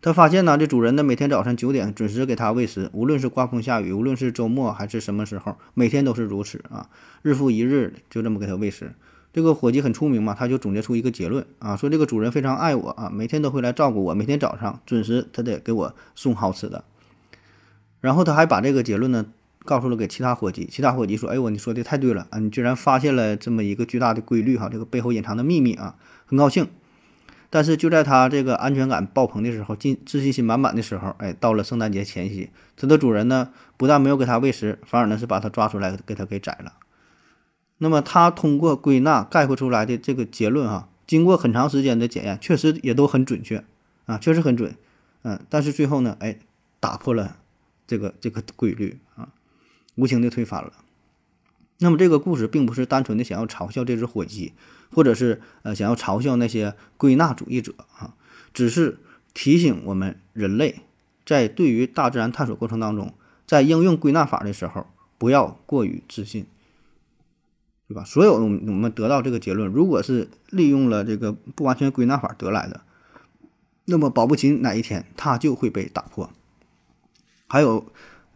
[0.03, 6.91] 他发现呢，这主人呢每天早晨九点准时给他喂食，无论是刮风下雨，无论是周末还是什么时候，每天都是如此啊，
[7.23, 8.93] 日复一日就这么给他喂食。
[9.37, 16.85] 这个伙计很出名嘛，他就总结出一个结论啊，说这个主人非常爱我啊，每天都会来照顾我，每天早上准时他得给我送好吃的。
[18.01, 19.27] 然后他还把这个结论呢
[19.67, 26.67] 告诉了给其他伙计，其他伙计说：“哎我你说的太对了啊，你居然发现了这么一个巨大的规律哈，这个背后隐藏的秘密啊，很高兴。”
[27.51, 36.73] 但是就在他这个安全感爆棚的时候，自自信心满满的时候，哎，到了圣诞节前夕，他的主人呢不但没有给他喂食，反而呢是把他抓出来给他给宰了。
[37.79, 43.65] 那么他通过归纳概括出来的这个结论哈，经过很长时间的检验，确实也都很准确
[44.07, 44.75] 啊，确实很准，
[45.23, 46.39] 嗯，但是最后呢，哎，
[46.81, 47.37] 打破了
[47.87, 49.29] 这个这个规律啊，
[49.97, 50.73] 无情的推翻了。
[51.79, 54.55] 那么这个故事并不是单纯的想要嘲笑这只火鸡，
[54.91, 58.15] 或者是呃想要嘲笑那些归纳主义者啊，
[58.55, 58.99] 只是
[59.35, 60.81] 提醒我们人类
[61.27, 63.13] 在对于大自然探索过程当中，
[63.47, 64.87] 在应用归纳法的时候，
[65.19, 66.47] 不要过于自信。
[67.89, 68.03] 对吧？
[68.05, 72.81] 所有我们得到这个结论，如果是利用了这个不完全归纳法得来的，
[73.85, 76.29] 那么保不齐哪一天它就会被打破。
[77.47, 77.87] 还有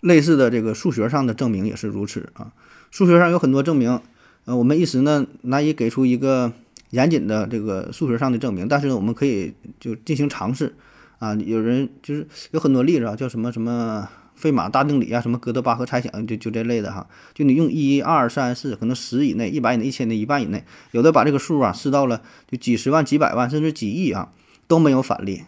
[0.01, 2.53] 类似的这个数学上的证明也是如此啊。
[2.93, 4.01] 数学上有很多证明，
[4.45, 6.53] 呃，我们一时呢难以给出一个
[6.91, 10.77] 严谨的这个数学上的证明，但是我们可以就进行尝试
[11.19, 11.35] 啊。
[11.35, 14.09] 有人就是有很多例子啊，叫什么什么。
[14.41, 24.33] 费马大定理啊，什么哥德巴赫猜想，就就这类的哈，就你用一二三四，可能十以内、一百以内、一千的一万以内，有的把这个数啊试到了就几十万、几百万，甚至几亿啊，
[24.67, 25.43] 都没有反例。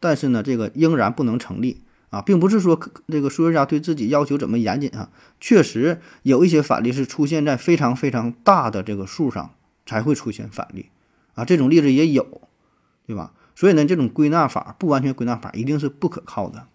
[0.00, 9.54] 但是呢，这个仍然不能成立啊，并不是说这个数学家对自己要求怎么严谨啊，确实有一些反例是出现在非常非常大的这个数上
[9.86, 10.86] 才会出现反例
[11.34, 12.40] 啊，这种例子也有，
[13.06, 13.32] 对吧？
[13.54, 16.66] 所以呢，这种归纳法不完全归纳法一定是不可靠的。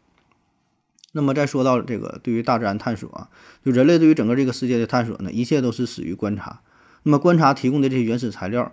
[1.18, 3.30] 那么再说到这个对于大自然探索啊，
[3.64, 6.60] 就人类对于整个这个世界的探索呢，一切都是始于观察。
[7.04, 8.70] 那么观察提供的这些原始材料，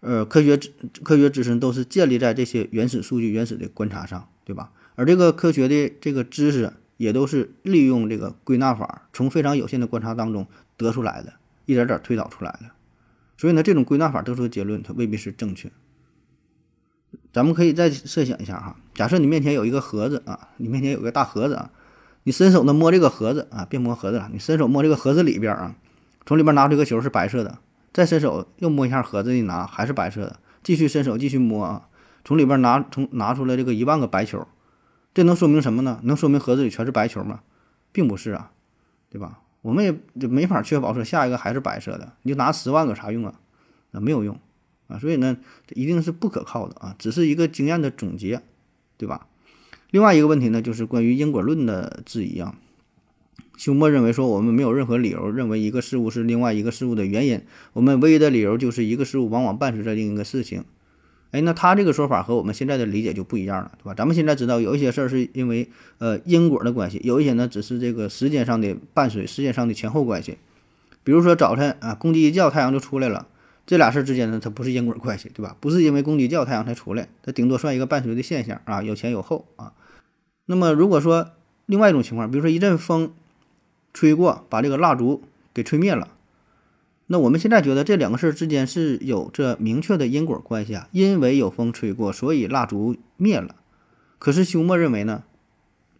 [0.00, 0.58] 呃，科学
[1.04, 4.72] 科学知识都是建立在这些原始数据、原始的观察上，对吧？
[4.96, 11.34] 而这个科学的这个知识也都是利用这个归纳法，从非常有限的观察当中得出来的，
[11.66, 12.70] 一点点推导出来的。
[13.36, 15.70] 所以呢，这种归纳法得出的结论，它未必是正确。
[17.32, 21.70] 咱们可以再设想一下哈，假设你面前有一个盒子啊，你面前有个大盒子啊，
[22.24, 25.76] 你伸手呢摸这个盒子啊，别摸盒子了，你伸手摸这个盒子里边啊，
[26.26, 27.60] 从里边拿出一个球是白色的，
[27.92, 31.88] 再伸手又摸一下盒子一拿还是白色的，继续伸手继续摸啊，
[32.24, 34.44] 从里边拿从拿出来这个一万个白球，
[35.14, 36.00] 这能说明什么呢？
[36.02, 37.42] 能说明盒子里全是白球吗？
[37.92, 38.50] 并不是啊，
[39.08, 39.38] 对吧？
[39.62, 43.34] 我们也就没法确保说下一个还是白色的，你就拿十万个啥用啊？
[43.92, 44.36] 啊，没有用。
[44.88, 45.36] 啊，所以呢，
[45.68, 48.42] 这一定是不可靠的啊，只是一个经验的总结，
[48.98, 49.26] 对吧？
[49.90, 52.54] 另外一个问题呢，就是关于因果论的质疑啊。
[53.56, 57.40] 休谟认为说，我们没有任何理由认为一个事物是另外一个事物的原因，
[57.72, 60.64] 我们唯一的理由就是一个事物往往伴随着另一个事情。
[61.30, 63.94] 哎，那他这个说法和我们现在的理解就不一样了，对吧？
[63.94, 70.38] 咱们现在知道有一些事儿是因为呃因果的关系，有一些呢只是这个时间上的伴随，时间上的前后关系。
[71.02, 73.26] 比如说早晨啊，公鸡一叫，太阳就出来了。
[73.68, 75.54] 这俩事儿之间呢，它不是因果关系，对吧？
[75.60, 79.74] 不是因为公鸡叫太阳才出来，它顶多算一个伴随的现象啊，有前有后啊。
[80.46, 81.32] 那么如果说
[81.66, 83.12] 另外一种情况，比如说一阵风
[83.92, 86.08] 吹过，把这个蜡烛给吹灭了，
[87.08, 93.54] 那我们现在觉得这两个事儿之间是有着明确的因果关系啊，因为有风吹过，所以蜡烛灭了。
[94.18, 95.24] 可是休谟认为呢，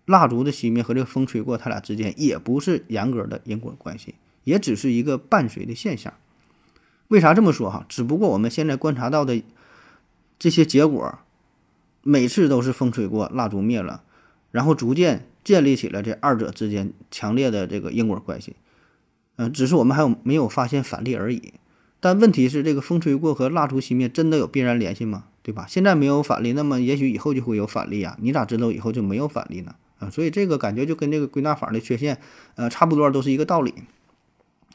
[0.06, 6.14] 蜡烛的熄灭和这个风吹过，它俩之间也不是严格的因果关系，也只是一个伴随的现象。
[7.08, 7.84] 为啥这么说哈？
[7.88, 9.42] 只不过我们现在观察到的
[10.38, 11.18] 这些结果，
[12.02, 14.02] 每次都是风吹过，蜡烛灭了，
[14.50, 18.56] 然后逐渐建立起了这二者之间强烈的这个因果关系。
[19.36, 21.54] 嗯，只是我们还有没有发现反例而已。
[22.00, 25.24] 但问题是，这个风吹过和蜡烛熄灭真的有必然联系吗？
[25.42, 25.64] 对吧？
[25.68, 28.16] 现在没有反例，那么也许以后就会有反例啊？
[28.20, 29.74] 你咋知道以后就没有反例呢？
[29.98, 32.18] 啊，所以这个感觉就跟这个归纳法的缺陷，
[32.54, 33.74] 呃，差不多都是一个道理。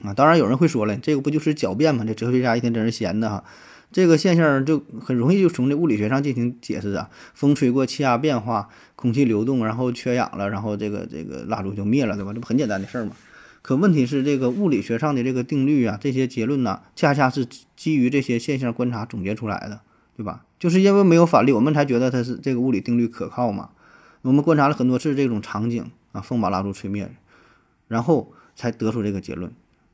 [0.01, 2.03] 啊，当然有人会说了，这个不就是狡辩吗？
[2.05, 3.43] 这哲学家一天真是闲的哈。
[3.91, 7.09] 这个现象就很容易就从这物理学上进行解释啊。
[7.35, 12.33] 风吹过，气压变化，空气流动，然后缺氧了，然后这个这个蜡烛就灭了，对吧？
[12.33, 13.11] 这不很简单的事儿吗？
[13.61, 19.79] 可问题是，这个物理学上的这个定律啊，这些结论呢，恰恰是基于这些现象观察总结出来的，
[20.17, 20.43] 对吧？
[20.59, 23.69] 就是因为没有反例，我们才觉得它是这个物理定律可靠嘛。
[24.23, 27.09] 我们观察了很多次这种场景啊，风把蜡烛吹灭，
[27.87, 29.53] 然后才得出这个结论。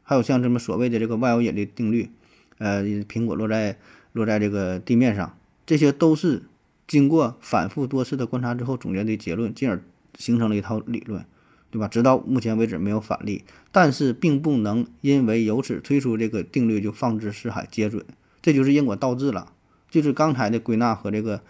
[0.10, 2.10] 还有像这么所谓的这个万有引力定律，
[2.58, 3.78] 呃，苹果落在
[4.12, 6.46] 落在这个地面上，这些都是
[6.88, 9.84] 经过反复多次的观察之后总结的结论，进而
[10.18, 11.24] 形成了一套理论，
[11.70, 11.88] 对吧？
[11.88, 18.04] 直到目前为止没有反例，但是并不能因为由此推出这个定律就放之四海皆准，
[18.42, 19.54] 这就是因果倒置了，
[19.92, 21.44] 就是刚才的归纳和这个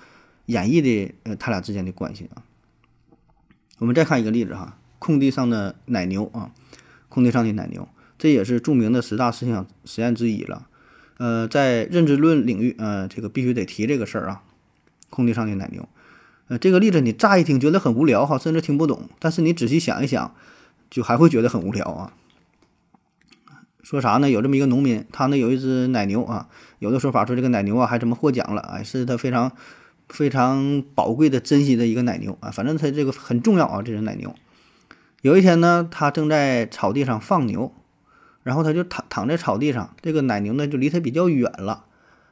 [0.47, 2.43] 演绎的呃他俩之间的关系啊。
[3.77, 6.51] 我们再看一个例子哈，空地上的奶牛啊，
[7.07, 7.87] 空地上的奶牛，
[8.19, 10.67] 这也是著名的十大思想实验之一了。
[11.17, 14.43] 呃，在认知论领域，呃，这个必须得提这个事儿啊。
[15.10, 15.89] 空地上的奶牛，
[16.49, 20.36] 呃，这个例子你乍一听觉得很无聊哈，甚至听不懂，但是你仔细想一想，
[20.91, 22.13] 就还会觉得很无聊啊。
[23.82, 24.29] 说啥呢？
[24.29, 29.51] 有这么一个农民，他呢有一只奶牛啊，有的说法说这个奶牛啊还怎么获奖了，哎，是他非常
[30.10, 34.36] 非常宝贵的、珍惜的一个奶牛啊，反正他这个很重要啊，这只奶牛。
[35.23, 37.73] 有一天呢，他正在草地上放牛，
[38.43, 41.86] 然后他就躺躺在草地上，这个奶牛呢就离他比较远了，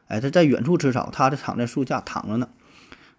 [0.08, 2.50] 哎，他在远处吃草，他就躺在树下躺着呢。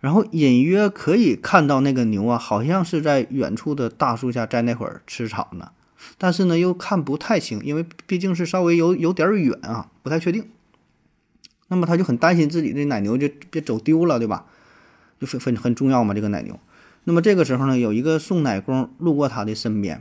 [0.01, 5.73] 然后隐约可以看到那个牛啊，好像是在远处的大树下，在那会儿吃草呢。
[6.17, 10.49] 但是呢，又看不太清，因为毕竟是稍微有有点远啊，不太确定。
[11.67, 14.47] 那么他就很担心自己的奶牛就别走丢了，对吧？
[15.21, 16.59] 就很很很重要嘛，这个奶牛。
[17.03, 20.01] 那么这个时候呢，有一个送奶工路过他的身边，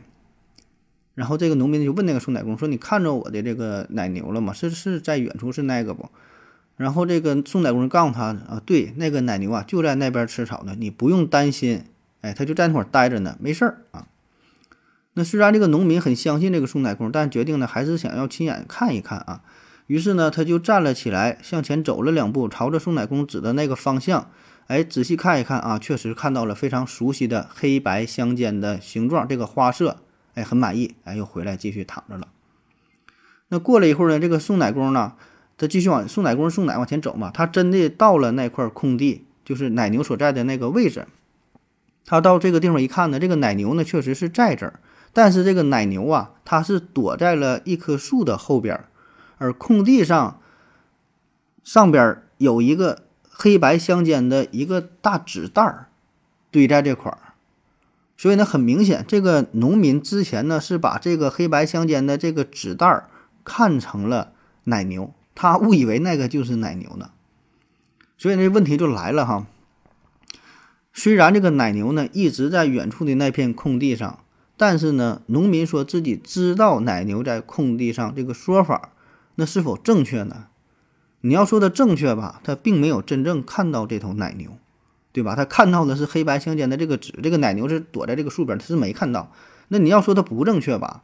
[1.17, 4.53] 然后这个农民就问那个送奶工说：“你看着我的这个奶牛了吗？
[4.53, 6.07] 是是在远处是那个不？”
[6.77, 11.85] 然后这个送奶工告诉他啊，对，那个奶牛啊就在那边吃草呢，你不用担心，
[12.21, 14.05] 哎，他就在那会儿待着呢，没事儿啊。
[15.15, 19.41] 那虽然这个农民很相信这个送奶工，但决定呢还是想要亲眼看一看啊。
[19.87, 24.29] 于是呢，他就站了起来，向前走了两步，朝着送奶工指的那个方向，
[24.67, 29.97] 哎，仔细看一看啊，确实看到了非常熟悉的黑白相间的形状，这个花色，
[30.37, 32.27] 哎，很满意，哎，又回来继续躺着了。
[33.47, 35.13] 那过了一会儿呢，这个送奶工呢？
[35.57, 41.07] 他继续往送奶工送奶往前走嘛，他真的到了那块空地，就是奶牛所在的那个位置。
[42.05, 44.79] 他到这个地方一看呢，这个奶牛呢确实是在这儿，
[45.13, 48.85] 但是这个奶牛啊，它是躲在了一棵树的后边，
[49.39, 50.39] 而空地上
[51.63, 55.87] 上边有一个黑白相间的一个大纸袋儿
[56.51, 57.26] 堆在这块儿，
[58.17, 63.09] 所以呢，很明显，这个农民之前呢是把这个黑白相间的这个纸袋儿
[63.43, 65.13] 看成了奶牛。
[65.35, 67.11] 他误以为那个就是奶牛呢，
[68.17, 69.45] 所以这问题就来了哈。
[70.91, 74.23] 虽然这个奶牛呢一直在远处的那片空地上，
[74.57, 78.89] 但是呢，农民说自己知道奶牛在空地上这个说法，
[79.35, 80.47] 那是否正确呢？
[81.21, 84.57] 你要说的正确吧，他并没有真正看到这头奶牛，
[85.17, 85.35] 对吧？
[85.35, 89.31] 他看到的是黑白相间的这个纸，这个奶牛是躲在这个树边，他是没看到。
[89.69, 91.01] 那你要说它不正确吧，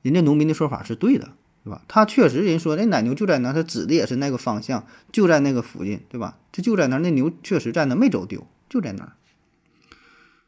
[0.00, 1.28] 人家农民的说法是对的。
[1.64, 1.82] 对吧？
[1.86, 6.38] 他确实人说那奶牛就在那，他指的也是那个方向，就在那个附近，对吧？
[6.50, 9.12] 他就在那，那牛确实在那，没走丢，就在那儿。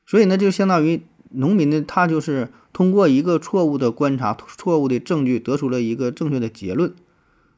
[0.05, 6.93] 所以呢，就相当于农民呢，他就是通过一个错误的观察、错误的证据，得出了一个正确的结论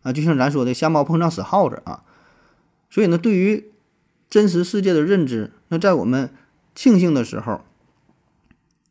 [0.03, 0.13] 啊。
[0.13, 2.03] 就像咱说的，瞎猫碰上死耗子啊。
[2.91, 3.71] 所以呢，对于
[4.29, 6.31] 真实世界的认知，那在我们
[6.75, 7.61] 庆幸的时候。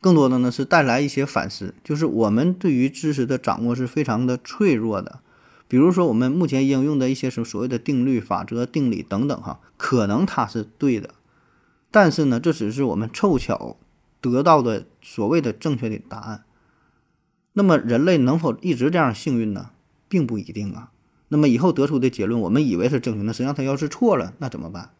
[0.01, 5.19] 更多的呢是带来一些反思，就是我们对于知识的掌握是非常的脆弱的。
[5.67, 11.15] 比如说我们目前应用的一些什所谓的定律、法则、定理等等，哈，可能它是对的，
[11.89, 13.77] 但是呢，这只是我们凑巧
[14.21, 16.43] 得到的所谓的正确的答案。
[17.53, 19.71] 那么人类能否一直这样幸运呢？
[20.07, 20.91] 并不一定啊。
[21.29, 24.91] 那么以后得出的结论，我们以为是正确的，实际上它要是错了，那怎么办？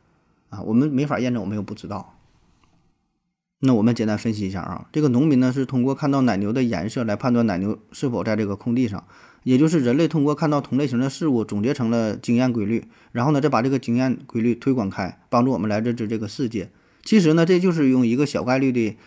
[0.55, 2.17] 啊，我们没法验证，我们又不知道。
[3.59, 9.05] 那我们简单分析一下啊，这个农民呢是通过看到奶牛的颜色来判断奶牛是否在这个空地上，
[9.43, 16.69] 也就是人类通过看到同类型的事物总结成了经验规律，然后呢再把这个经验规律推广开，帮助我们来认知这个世界。
[17.03, 18.97] 其实呢，这就是用一个小概率的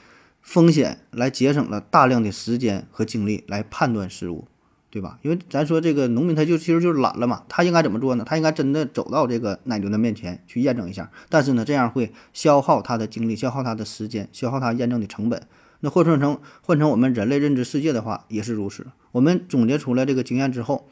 [0.41, 4.49] 风险来节省了大量的时间和精力来判断事物。
[4.90, 5.18] 对吧？
[5.22, 7.44] 因为咱说这个农民，他就其实就是懒了嘛。
[7.48, 8.24] 他应该怎么做呢？
[8.27, 11.11] 他应该真的走到这个奶牛的面前去验证一下。
[11.28, 15.43] 但是呢，这样会消耗他的精力，消耗他的时间，消耗他验证的成本。
[15.80, 18.86] 那换算成换成我们人类认知世界的话，也是如此。
[19.12, 20.89] 我们总结出来这个经验之后，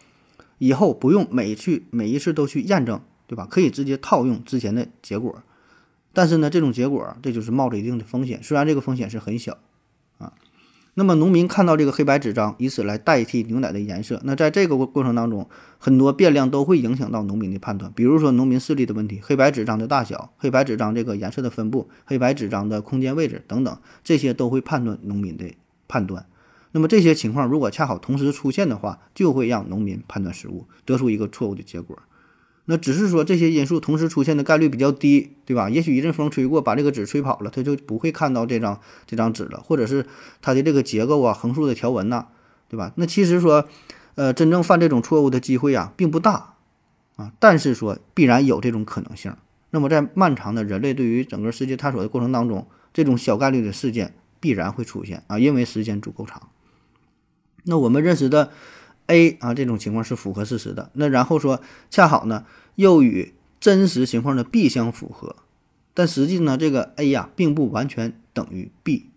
[0.58, 3.48] 以后不用每去每一次都去验证，对吧？
[3.50, 5.42] 可以直接套用之前的结果。
[6.12, 9.58] 但是呢，这种结果这就是冒着一定的风险，虽然这个风险是很小。
[10.98, 14.18] 那么农民看到这个黑白纸张，以此来代替牛奶的颜色。
[14.24, 17.92] 那在这个过过程当中，很多变量都会影响到农民的判断。
[17.94, 25.44] 比如说农民视力的问题、黑白纸张的大小、黑白纸张这个颜色的分布、黑白纸张的空间位置等等，这些都会判断农民的
[25.86, 26.24] 判断。
[26.72, 31.98] 那么这些情况如果恰好同时出现的话，就会让农民判断失误，得出一个错误的结果。
[32.68, 35.70] 那只是说这些因素同时出现的概率比较低，对吧？
[35.70, 40.04] 也许一阵风吹过，把这个纸吹跑了，他就不会看到这张这张纸了，或者是
[40.42, 42.26] 它的这个结构啊、横竖的条纹呐、
[42.68, 42.92] 对吧？
[42.96, 43.68] 那其实说，
[44.16, 46.54] 呃，真正犯这种错误的机会啊，并不大
[47.16, 49.34] 啊，但是说必然有这种可能性。
[49.70, 56.48] 那么在漫长的人类对于整个世界探索的过程当中，这种小概率的事件必然会出现啊，因为时间足够长。
[57.64, 58.50] 那我们认识的
[59.06, 62.44] A 啊这种情况是符合事实的，那然后说恰好呢
[62.74, 65.36] 又与真实情况的 B 相符合，
[65.94, 69.10] 但实际呢这个 A 呀、并不完全等于 B。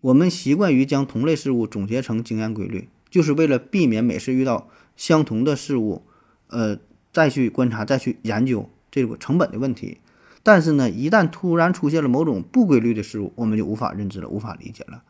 [0.00, 6.02] 我们习惯于将同类事物总结成经验规律，就是为了避免每次遇到相同的事物，
[6.48, 6.78] 呃，
[7.12, 9.98] 再去观察、再去研究这个成本的问题。
[10.42, 15.04] 但是呢，一旦突然出现了某种不规律的事物，我们就无法认知了，无法理解了。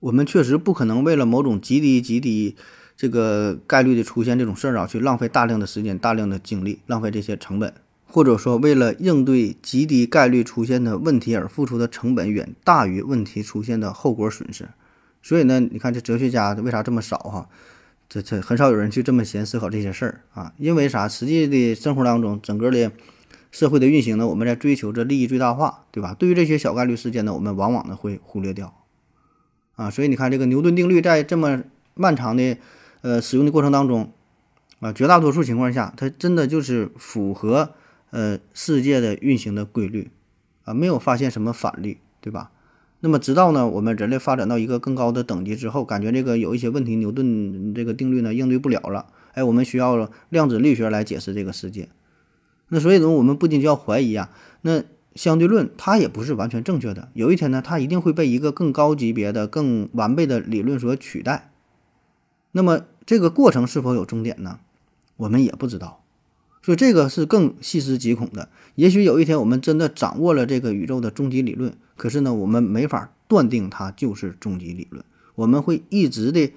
[0.00, 2.56] 我们确实不可能为了某种极低极低
[2.96, 7.74] 这个概率的出现这种事儿啊，去浪费大量的时间、大量的精力，浪费这些成本，
[8.06, 14.68] 或者说为了应对极低概率出现的问题而付出的成本远大于问题出现的后果损失。
[15.22, 17.48] 所以呢，你看这哲学家为啥这么少哈？
[18.08, 20.52] 这这很少有人去这么闲思考这些事儿啊？
[20.58, 21.08] 因为啥？
[21.08, 22.92] 实际的生活当中，整个的
[23.50, 26.14] 社会的运行呢，我们在追求着利益最大化，对吧？
[26.14, 28.74] 对于这些小概率事件呢，我们往往呢会忽略掉
[29.76, 29.90] 啊。
[29.90, 31.62] 所以你看，这个牛顿定律在这么
[31.94, 32.58] 漫长的
[33.04, 34.10] 呃使用的过程当中
[34.80, 37.74] 啊，绝大多数情况下，它真的就是符合
[38.10, 40.10] 呃世界的运行的规律
[40.64, 42.50] 啊，没有发现什么反例，对吧？
[43.00, 51.90] 那么直到呢，我们人类发展到一个更高的等级之后，感觉这个有一些问题，牛顿这个定律呢应对不了了，哎，我们需要量子力学来解释这个世界。
[52.68, 54.30] 那所以呢，我们不仅就要怀疑啊，
[54.62, 54.82] 那
[55.14, 61.50] 相对论它也不是完全正确的，有一天呢，它一定会被一个更高级别的、更完备的理论所取代。
[62.56, 64.58] 那么这个过程是否有终点呢？
[65.16, 66.00] 我们也不知道。
[66.62, 68.48] 所以这个是更细思极恐的。
[68.74, 75.04] 也许有一天我们真的掌握了这个宇宙的终极理论，可是呢，我们没法断定它就是终极理论。
[75.34, 76.52] 我们会一直的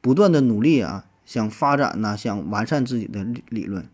[0.00, 3.86] 不断的努力啊，想发展呐、想完善自己的理理论，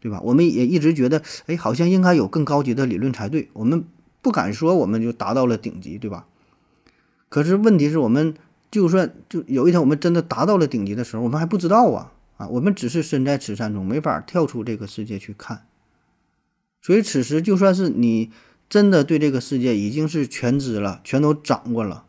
[0.00, 0.20] 对吧？
[0.24, 3.48] 我们也一直觉得，哎，好像应该有更高级的理论才对。
[3.52, 3.84] 我们
[4.20, 6.26] 不敢说我们就达到了顶级，对吧？
[7.28, 8.34] 可是问题是我们
[8.72, 12.12] 就算就有一天我们真的达到了顶级的时候，我们还不知道啊。
[12.38, 15.66] 啊，我们只是身在此山中，没法跳出这个世界去看。
[16.80, 18.32] 所以此时，就算是你
[18.68, 22.06] 真的对这个世界已经是全知了，全都掌握了，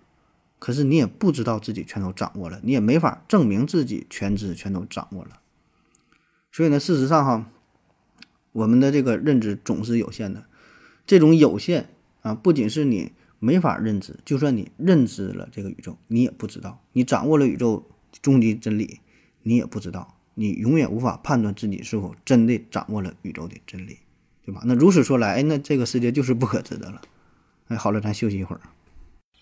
[0.57, 5.41] 可是你也不知道自己全都掌握了，你也没法证明自己全知全都掌握了。
[6.51, 7.51] 所以呢，事实上哈，
[8.53, 10.45] 我们的这个认知总是有限的。
[11.05, 11.89] 这种有限
[12.21, 13.11] 啊，不仅是你
[13.43, 17.85] 没法认知，就算你认知了这个宇宙，你也不知道，你掌握了宇宙
[18.21, 19.01] 终极真理，
[19.41, 20.17] 你也不知道。
[20.35, 23.99] 你永远无法判断自己是否真的掌握了宇宙的真理，
[24.45, 24.61] 对吧？
[24.65, 27.01] 那如此说来，哎，那这个世界就是不可知的了。
[27.67, 28.61] 哎，好了，咱休息一会儿。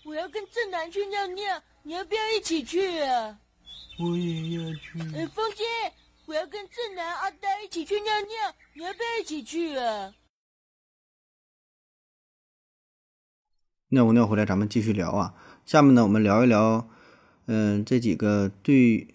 [0.04, 3.38] 我要跟正南去尿尿，你要不要一起去啊？
[4.00, 4.98] 我也要去。
[5.16, 5.64] 哎，风姐，
[6.26, 10.12] 我要跟正南、阿呆一起去尿尿，你要不要一起去啊？
[13.94, 15.34] 尿过尿回来，咱们继续聊啊。
[15.66, 16.88] 下面呢，我们聊一聊，
[17.44, 19.06] 嗯、这几个对，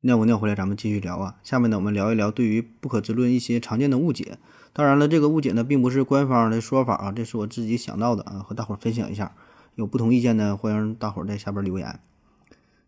[0.00, 1.36] 尿过尿回来，咱们继续聊啊。
[1.42, 4.38] 下面呢，我们聊一聊对于不可知论一些常见的误解。
[4.72, 9.34] 当然了，这个误解呢，并不是官方的说法啊，这是我自己想到的啊，和大伙儿分享一下。
[9.74, 12.00] 有不同意见呢，欢迎大伙儿在下边留言。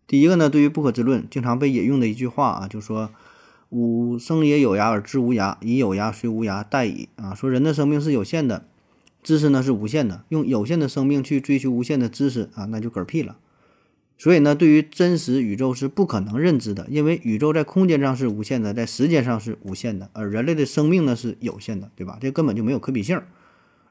[0.07, 3.11] 第一个呢，对于不可知论经常被引用的一句话啊，就说
[3.69, 8.65] “吾生也有涯而知无涯，以有涯虽无涯，殆矣”啊，说人的生命是有限的，
[9.25, 13.37] 知识呢是无限的，用有限的生命去追求无限的知识啊，那就嗝屁了。
[14.19, 22.19] 所以呢，对于真实宇宙是不可能认知的，因为宇宙在空间上是无限的，在时间上是无限的，而人类的生命呢是有限的，对吧？
[22.21, 23.19] 这根本就没有可比性。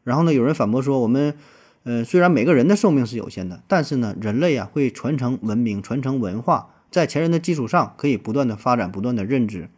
[0.05, 1.35] 然后呢，有人反驳说，我们，
[1.83, 9.69] 呃，虽然每个人的寿命是有限的，但是呢，人类啊会传承文明、传承文化，在前人的基础上可以不断的发展、不断的认知，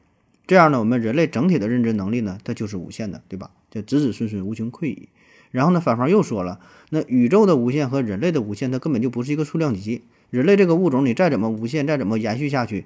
[0.46, 3.50] 这样呢，我们人类整体的认知能力呢，它就是无限的，对吧？
[3.70, 5.08] 这子子孙孙无穷匮矣。
[5.56, 10.02] 然后呢，反方又说了，那宇宙的无限和人类的无限，它根本就不是一个数量级。
[10.28, 12.84] 人类这个物种，你再怎么无限，再怎么延续下去，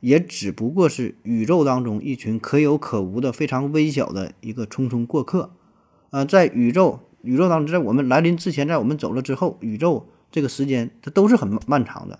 [0.00, 5.52] 也只不过是宇宙当中一群可有可无的非常微小的一个匆匆过客。
[6.10, 12.18] 呃，在宇宙宇宙当中，在我们来临之前，在我们走了之后，宇宙这个时间它都是很漫长的，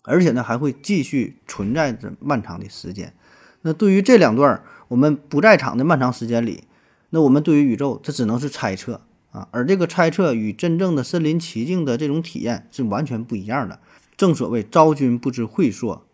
[0.00, 3.12] 而且呢还会继续存在着漫长的时间。
[3.60, 6.64] 那对于这两段我们不在场的漫长时间里，
[7.10, 9.00] 那我们对于宇宙它只能是猜测
[9.30, 13.78] 啊，而这个猜测与真正的身临其境的这种体验是完全不一样的。
[14.16, 16.04] 正所谓昭君不知晦朔，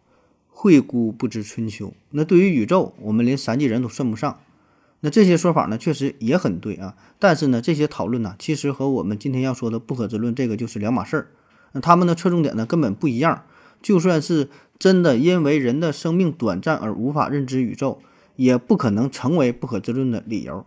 [0.48, 1.92] 惠姑不知春秋。
[2.10, 4.38] 那对于宇宙，我们连三季人都算不上。
[5.00, 6.94] 那这些说法呢，确实也很对啊。
[7.18, 11.28] 但是呢，这些讨论呢，其实和我们今天要说的不可知论这个就是两码事儿。
[11.72, 13.42] 那他们的侧重点呢，根本不一样。
[13.82, 18.00] 就算是真的因为人的生命短暂而无法认知宇宙，
[18.36, 20.64] 也不可能成为不可知论的理由。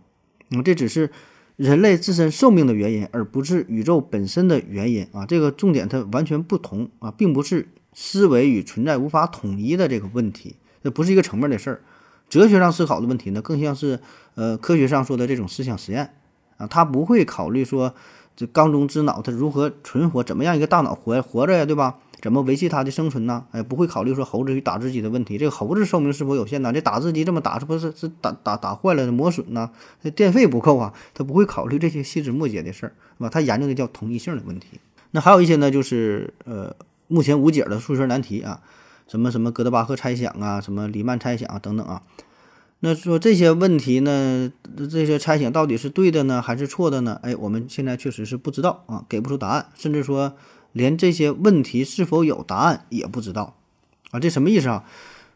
[0.50, 1.10] 嗯，这只是
[1.56, 5.26] 人类自身寿命的原因，而不是宇宙本身的原因啊。
[5.26, 11.82] 这个重点它完全不同啊，并不是思维与存在无法统一的这个问题，这不是一个层面的事儿。
[12.28, 14.00] 哲学上思考的问题呢，更像是
[14.34, 16.14] 呃科学上说的这种思想实验
[16.58, 17.94] 啊，他不会考虑说
[18.36, 21.98] 这缸中之脑它如何存活，怎么样一个大脑活活着呀，对吧？
[22.20, 23.44] 怎么维系它的生存呢？
[23.52, 26.72] 哎，不会考虑说猴子与打字机的问题，这个猴子寿命是否有限呢？
[26.72, 29.70] 这打字机这么打，是不是是打打打坏了磨损呢？
[30.02, 33.28] 这电费不够啊，他不会考虑这些细枝末节的事儿，是吧？
[33.28, 34.80] 他研究的叫同一性的问题。
[35.12, 36.74] 那还有一些呢，就是呃
[37.06, 38.60] 目前无解的数学难题啊。
[39.06, 42.02] 什么什么哥德巴赫猜想啊，什么黎曼猜想啊，等等啊。
[42.80, 44.52] 那说这些问题呢，
[44.90, 47.18] 这些猜想到底是对的呢，还是错的呢？
[47.22, 50.34] 哎，我们现在确实是不知道啊，给不出答案，甚至说
[50.78, 53.56] 连这些问题是否有答案也不知道
[54.12, 54.20] 啊。
[54.20, 54.84] 这什么意思啊？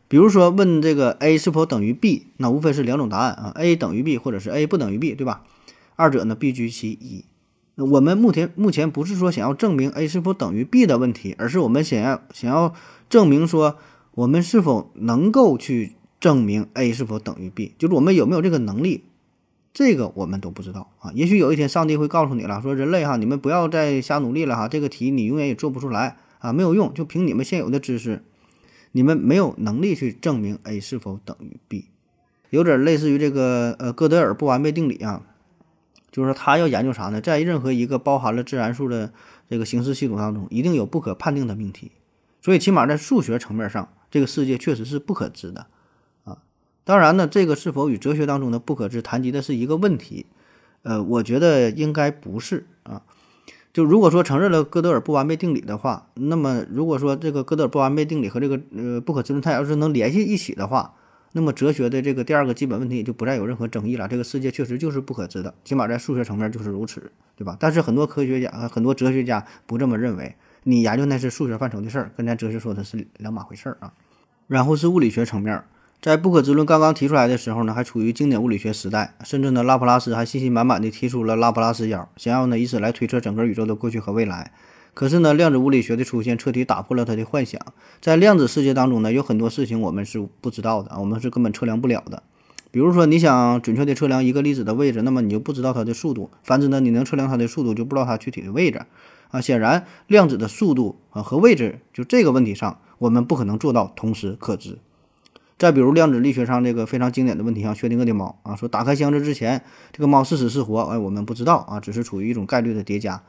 [0.09, 5.43] 比如说问这个 a 是否等于 b，那无非是两种答案啊，a 等于 b，或者是 a 不等于 b，对吧？
[5.97, 7.24] 二者呢必居其一。
[7.76, 12.74] 我们目前目前不是说想要证明 a 是否等于 b 的问题，而是我们想要想要。
[13.12, 13.76] 证明说
[14.12, 19.05] 我们是否能够去证明 a 是否等于 b，就是我们有没有这个能力，
[19.72, 21.10] 这个我们都不知道啊。
[21.14, 28.22] 也许有一天上帝会告诉你了，说人类哈，你们不要再瞎努力了哈，这个题你永远也做不出来啊，没有用，就凭你们现有的知识，
[28.92, 31.86] 你们没有能力去证明 a 是否等于 b，
[32.50, 35.22] 有点类似于这个呃哥德尔不完备定理啊，
[36.10, 37.20] 就是说他要研究啥呢？
[37.20, 39.12] 在任何一个包含了自然数的
[39.48, 41.92] 这个形式系统当中，一定有不可判定的命题。
[42.44, 45.68] 所以，起码在数学层面上，这个世界确实是不可知的，
[46.84, 50.26] 当然呢，这个是否与哲学当中的不可知谈及的是一个问题？
[50.82, 53.02] 呃，我觉得应该不是啊。
[53.72, 60.94] 就如果说承认了哥德尔不完备定理的话，那么如果说这个哥德尔不完备定理和这个呃不可知论它要是能联系一起的话，
[61.32, 64.06] 那么哲学的这个第二个基本问题也就不再有任何争议了。
[64.08, 67.56] 这个世界确实就是不可知的，起码在数学层面就是如此，对吧？
[67.58, 70.34] 但是很多科学家、很多哲学家不这么认为。
[70.64, 73.92] 你研究那是数学范畴的事儿，跟咱哲学说的是两码回事儿啊。
[74.46, 75.64] 然后是物理学层面，
[76.03, 84.50] 在不可知论刚刚提出来的时候呢，还处于经典物理学时代，甚至呢，拉普拉斯还信心满满的提出了拉普拉斯妖，想要呢以此来推测整个宇宙的过去和未来。
[84.94, 87.61] 可是呢，量子物理学的出现彻底打破了他的幻想。
[88.00, 92.24] 在量子世界当中呢，有很多事情我们是不知道的，我们是根本测量不了的。
[92.72, 98.82] 比如说，你想准确的测量一个粒子的位置，那么你就不知道它的速度；反之呢，你能测量它的速度，就不知道它具体的位置。
[99.30, 104.78] 啊，显然量子的速度啊和位置，就这个问题上，我们不可能做到同时可知。
[105.62, 113.22] 再比如量子力学上这个非常经典的问题，像薛定谔的猫啊，说打开箱子之前，这个猫是死是活，哎，我们不知道啊，只是处于一种概率的叠加。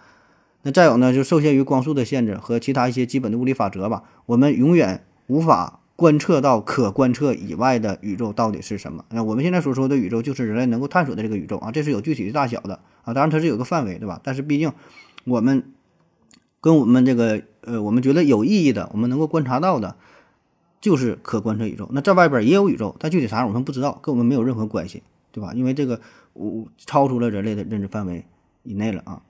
[0.64, 9.06] 那再有呢，就受限于光速的限制和其他一些基本的物理法则吧，我们永远无法观测到可观测以外的宇宙到底是什么。
[9.12, 14.20] 那我们现在所说的宇宙，就是人类能够探索的这个宇宙啊，这是有具体的大小的啊，当然它是有个范围，对吧？
[14.24, 14.72] 但是毕竟
[15.26, 15.72] 我们。
[16.64, 19.98] 跟我们这个呃，我们觉得有意义的，我们能够观察到的，
[20.84, 21.88] 就是可观测宇宙。
[21.94, 25.54] 那在外边也有宇宙，但具体啥我们不知道，跟我们没有任何关系，对吧？
[25.56, 26.02] 因为这个
[26.34, 28.26] 我超出了人类的认知范围
[28.64, 29.22] 以内了啊。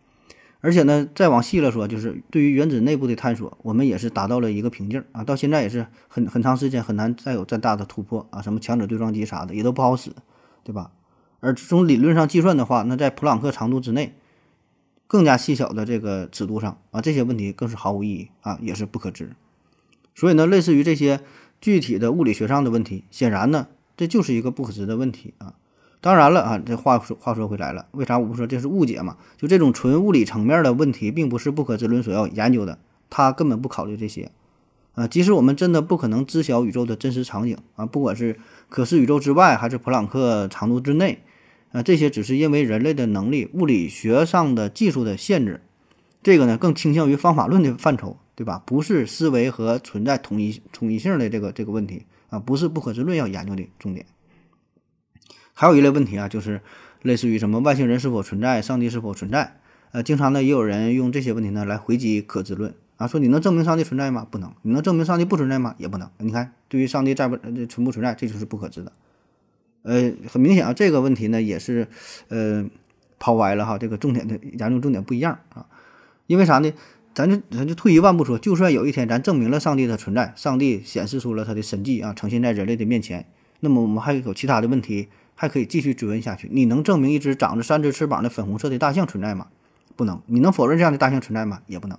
[0.61, 5.23] 而且呢，再往细了说，就是对于原子内部的探索，我们也是达到了一个瓶颈啊。
[5.23, 8.41] 到现在也是很很长时间很难再有再大的突破啊。
[8.41, 10.11] 什么强子对撞机啥的也都不好使，
[10.63, 10.89] 对吧？
[11.39, 14.15] 而从理论上计算的话，那在普朗克长度之内。
[15.05, 19.35] 更加细小的这个尺度上啊，这些问题更是毫无意义啊，也是不可知。
[20.15, 21.21] 所以呢，类似于这些
[21.59, 25.55] 具体的物理学上的问题，显然呢，这就是一个不可知的问题啊。
[26.01, 29.17] 当然了啊，这话说话说回来了，为啥我们说这是误解嘛？
[29.37, 32.77] 就这种纯物理层面的问题，并不是不可知论所要研究的，
[33.09, 34.31] 他根本不考虑这些
[34.95, 35.07] 啊。
[35.07, 38.37] 即使我们真的不可能知晓宇宙的真实场景啊，不管是
[38.67, 41.23] 可视宇宙之外，还是普朗克长度之内。
[41.71, 45.59] 啊，这些只是因为人类的能力、物理学上的技术的限制，
[46.21, 48.61] 这个呢更倾向于方法论的范畴，对吧？
[48.65, 54.05] 不是思维和存在统一统一性的这个这个问题啊，不是不可知论要研究的重点。
[55.53, 56.61] 还有一类问题啊，就是
[57.03, 59.59] 类似于什么外星人是否存在、上帝是否存在？
[59.91, 64.27] 呃，经常呢也有人用这些问题呢来回击可知论啊，说你能证明上帝存在吗？
[64.31, 64.51] 不能。
[64.63, 65.75] 你能证明上帝不存在吗？
[65.77, 66.09] 也不能。
[66.17, 68.91] 你看，对于上帝在不存不存在，这就是不可知的。
[69.83, 71.87] 呃，很明显啊，这个问题呢也是，
[72.29, 72.65] 呃，
[73.19, 73.77] 抛歪了哈。
[73.77, 75.67] 这个重点的研究重点不一样啊，
[76.25, 76.73] 因为啥呢？
[77.13, 83.27] 咱就咱就退一万步说，就算有一天咱证明了上帝的存在，上帝显示出了他的神迹啊，呈现在人类的面前，
[83.59, 86.49] 那么我们还有其他的问题，还可以继续追问下去。
[86.51, 89.47] 你能证明一只长着三只翅膀的粉红色的大象存在吗？
[89.95, 90.21] 不能。
[90.25, 91.61] 你能否认这样的大象存在吗？
[91.67, 91.97] 也不能，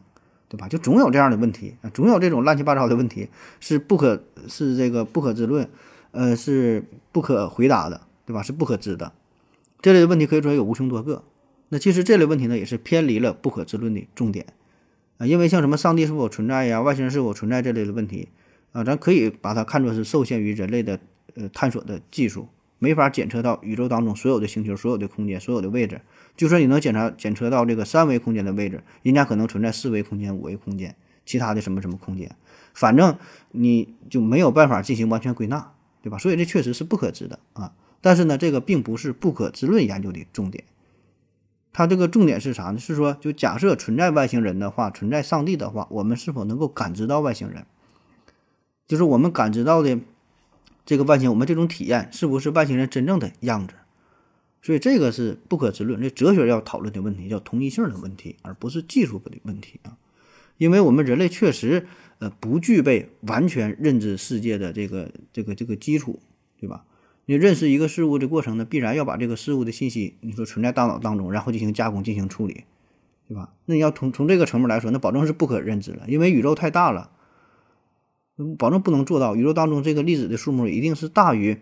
[0.48, 0.68] 对吧？
[0.68, 3.28] 就总有这样的问题啊，总有这种乱七八糟的问题
[3.60, 5.68] 是不可是这个不可知论，
[6.10, 8.42] 呃，是不可回答的，对吧？
[8.42, 9.12] 是不可知的。
[9.80, 11.22] 这类的问题可以说有无穷多个。
[11.68, 14.46] 那其实这类问题呢，也是偏离了不可知论的重点。
[15.18, 18.28] 啊，因为像什么上帝是否存在呀、外星人是否存在这类的问题，
[18.72, 20.98] 啊，咱可以把它看作是受限于人类的
[21.34, 22.48] 呃探索的技术，
[22.78, 26.00] 没法检测到宇宙当中所有的星球、所有的空间、所有的位置。
[26.36, 32.34] 就算你能检查检测到这个三维空间的位置，人家可能存在四维空间、五维空间，其他的什么什么空间，
[32.74, 33.16] 反正
[33.52, 36.18] 你就没有办法进行完全归纳，对吧？
[36.18, 37.72] 所以这确实是不可知的啊。
[38.00, 40.64] 但是呢，这个并不是不可知论研究的重点。
[41.74, 42.78] 它这个重点是啥呢？
[42.78, 47.66] 是说，就假设存在外星人的话，存在上帝的话，我们是否能够感知到外星人？
[48.86, 49.98] 就是我们感知到的
[50.86, 53.74] 这个外星，我们这种体验是不是外星人真正的样子？
[54.62, 59.98] 所以这个是不可知论，这哲学要讨论的问题叫同一性的问题，而不是技术的问题啊。
[60.56, 61.88] 因为我们人类确实
[62.20, 66.20] 呃不具备完全认知世界的这个这个这个基础，
[66.60, 66.84] 对吧？
[67.26, 72.64] 你认识一个事物的过程呢，必然要把这个事物的信息，你说存在大脑当中，然后进行加工、进行处理，
[73.28, 73.54] 对吧？
[73.64, 77.10] 那你要从从这个层面来说，那保证是不可认知了，因为宇宙太大了，
[78.58, 79.36] 保证不能做到。
[79.36, 81.56] 宇宙当中这个粒子的数目一定是大于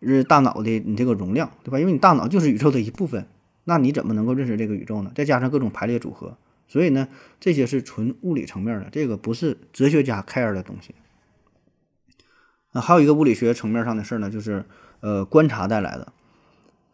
[0.00, 1.80] 呃大脑的你这个容量，对吧？
[1.80, 3.26] 因为你大脑就是宇宙的一部分，
[3.64, 5.10] 那你怎么能够认识这个宇宙呢？
[5.14, 6.36] 再加上各种排列组合，
[6.68, 7.08] 所以呢，
[7.40, 10.94] 这些是纯物理层面的，这个不是哲学家 care 的东西。
[12.72, 14.64] 啊，还有一个物理学层面上的事儿呢，就是
[15.04, 16.14] 呃观察带来的，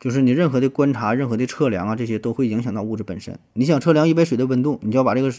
[0.00, 3.38] 就是你任何的观察、任何的测量啊，这些都会影响到物质本身。
[3.52, 5.32] 你想测量一杯水的温度，你就要把这个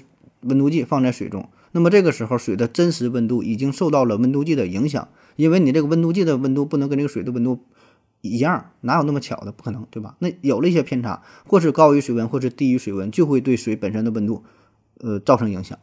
[0.43, 7.59] 温度计放在水中，那么这个时候水的真实温度已经受到了温度计的影响，因为你这个温度计的温度不能跟这个水的温度
[8.21, 9.51] 一样，哪有那么巧的？
[9.51, 10.15] 不可能，对吧？
[10.19, 14.45] 那有了一些偏差，或是高于水温，或是低于水温，就会对水本身的温度
[14.99, 15.77] 呃造成影响。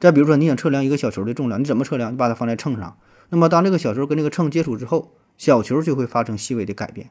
[0.00, 2.12] 再比如说，你想测量一个小球的重量，你怎么测量？
[2.12, 2.96] 你把它放在秤上。
[3.30, 7.10] 那么，当这个小球跟这个秤接触之后，小球就会发生细微的改变。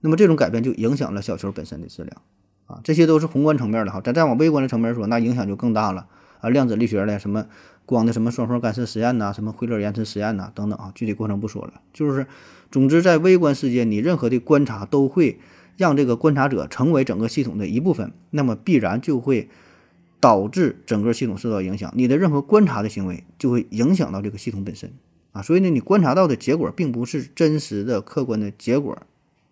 [0.00, 2.22] 那么，这种改变就影响了小球本身的质量
[2.66, 2.80] 啊。
[2.82, 4.00] 这些都是宏观层面的哈。
[4.00, 6.08] 咱再往微观的层面说，那影响就更大了
[6.40, 6.50] 啊。
[6.50, 7.46] 量子力学的什么
[7.86, 10.90] 光的什么双缝干涉实验呐，什么惠勒延迟实验呐，等等啊。
[10.94, 12.26] 具体过程不说了，就是
[12.70, 15.38] 总之，在微观世界，你任何的观察都会
[15.76, 19.48] 让这个观察者成为整个系统的一部分，那么必然就会
[20.18, 21.92] 导致整个系统受到影响。
[21.94, 24.92] 你的任何观察的行为就会影响到这个系统本身。
[25.32, 28.96] 啊，所以呢，你观察到的结果并不是真实的、客观的结果，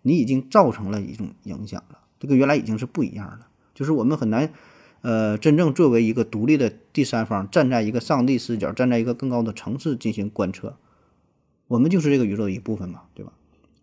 [0.03, 1.99] 你已经造成了一种影响了。
[2.19, 4.53] 这个原来已经是不一样了，就是我们很难，
[5.01, 10.77] 呃，真正作为一个独立的第三方，站在一个上帝视角，站在一个更高的层次进行观测。
[11.67, 13.31] 我们就是这个宇宙的一部分嘛，对吧？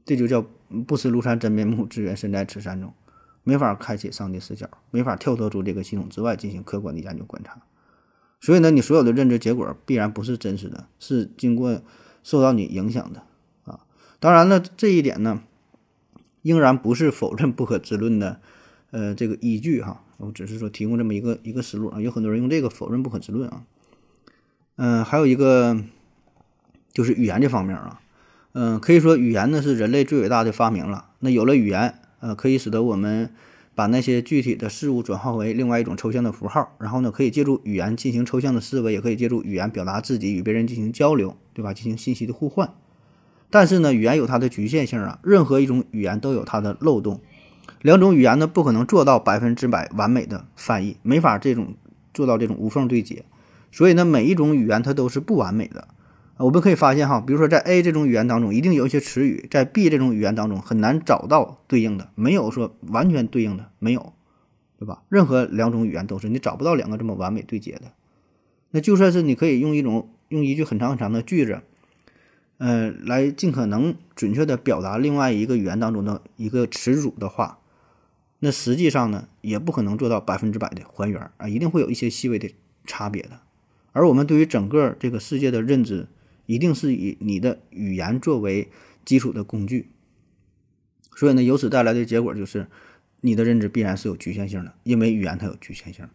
[0.05, 0.45] 这就叫
[0.87, 2.93] 不识庐山真面目，只缘身在此山中，
[3.43, 7.61] 没法开启上帝视角，没法跳脱出这个系统之外进行客观的研究观察。
[8.41, 11.83] 所以呢，你所有的认知结果必然不是真实的，是经过
[12.23, 13.23] 受到你影响的
[13.65, 13.81] 啊。
[14.21, 15.43] 当然了，这一点呢，
[16.43, 18.41] 仍然不是否认不可知论的
[18.93, 20.05] 呃这个依据哈。
[20.19, 22.01] 我只是说提供这么一个一个思路啊。
[22.01, 23.65] 有很多人用这个否认不可知论啊。
[24.77, 25.77] 嗯，还有一个
[26.93, 28.01] 就是语言这方面啊，
[28.53, 31.11] 嗯，可以说语言呢是人类最伟大的发明了。
[31.19, 33.31] 那有了语言，呃，可以使得我们。
[33.79, 41.73] 把那些具体的事物转化为另外一种抽象的符号，然后呢，可以借助语言进行抽象的思维，也可以借助语言表达自己，与别人进行交流，对吧？
[41.73, 42.75] 进行信息的互换。
[43.51, 47.21] 但是呢，语言有它的局限性啊，任何一种语言都有它的漏洞。
[47.81, 51.77] 两种语言呢，不可能做到百分之百完美的翻译，没法这种
[52.13, 53.25] 做到这种无缝对接。
[53.71, 55.87] 所以呢，每一种语言它都是不完美的。
[56.39, 64.13] 我们可以发现哈，比如说在 A 这种语言当中，一定有一些词语在 B 这种语言当中很难找到对应的，没有说完全对应的，没有，
[64.79, 65.03] 对吧？
[65.09, 67.91] 任何两种语言都是你找不到两个这么完美对接的。
[68.71, 71.61] 那就算是你可以用一种用一句很长很长的句子，
[72.59, 77.59] 呃，来尽可能准确的表达另外一个语言当中的一个词组的话，
[78.39, 82.49] 那实际上呢，也不可能做到百分之百的还原啊，一定会有一些细微的
[82.85, 83.41] 差别的。
[83.91, 86.07] 而我们对于整个这个世界的认知。
[86.49, 88.71] 一定是以你的语言作为
[89.05, 89.91] 基础的工具，
[91.15, 92.69] 所以呢，由此带来的结果就是，
[93.21, 96.09] 你的认知必然是有局限性的，因为语言它有局限性。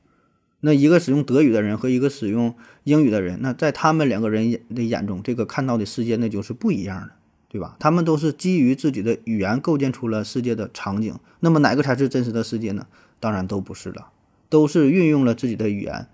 [0.61, 7.11] 那一个使用德语的人和一个使用英语的人，那在他们两个人眼的眼中，这个看到的世界那就是不一样的，
[7.47, 7.77] 对吧？
[7.79, 12.87] 他们都是基于自己的语言构建出了世界的场景，那么哪个才是真实的世界呢？
[13.19, 14.07] 当然都不是了，
[14.49, 16.07] 都是运用了自己的语言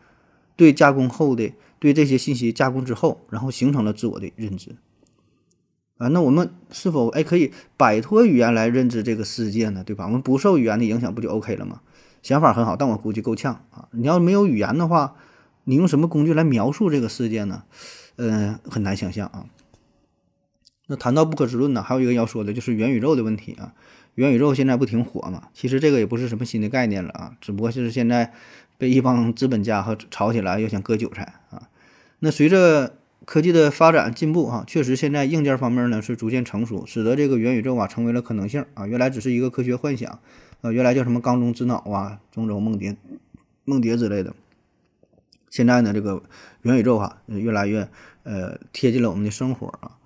[0.58, 4.76] 对加工后的对这些信息加工之后，然后形成了自我的认知。
[5.98, 9.84] 啊，那我们是否哎可以摆脱语言来认知这个世界呢？
[9.84, 10.06] 对吧？
[10.06, 11.82] 我们不受语言的影响，不就 OK 了吗？
[12.22, 13.88] 想法很好，但我估计够呛啊！
[13.92, 15.16] 你要没有语言的话，
[15.64, 17.64] 你用什么工具来描述这个世界呢？
[18.18, 19.46] 嗯，很难想象啊。
[20.88, 23.74] 那谈到不可知论呢，还有一个要说的就是元宇宙的问题啊。
[24.16, 25.50] 元宇宙现在不挺火嘛？
[25.54, 28.34] 其实这个也不是什么新的概念了啊，只不过就是现在
[28.80, 31.70] 被一帮资本家和炒起来，又想割韭菜啊。
[32.20, 38.88] 那随着科技的发展进步啊，确实现在硬件方面呢是逐渐成熟，使得这个元宇宙啊成为了可能性啊。
[38.88, 40.20] 原来只是一个科学幻想，
[40.62, 42.96] 呃，原来叫什么缸中之脑啊、中州梦蝶、
[43.66, 44.34] 梦蝶之类的。
[45.50, 46.24] 现在呢，这个
[46.62, 47.90] 元宇宙哈越来越
[48.24, 49.98] 呃贴近了我们的生活啊。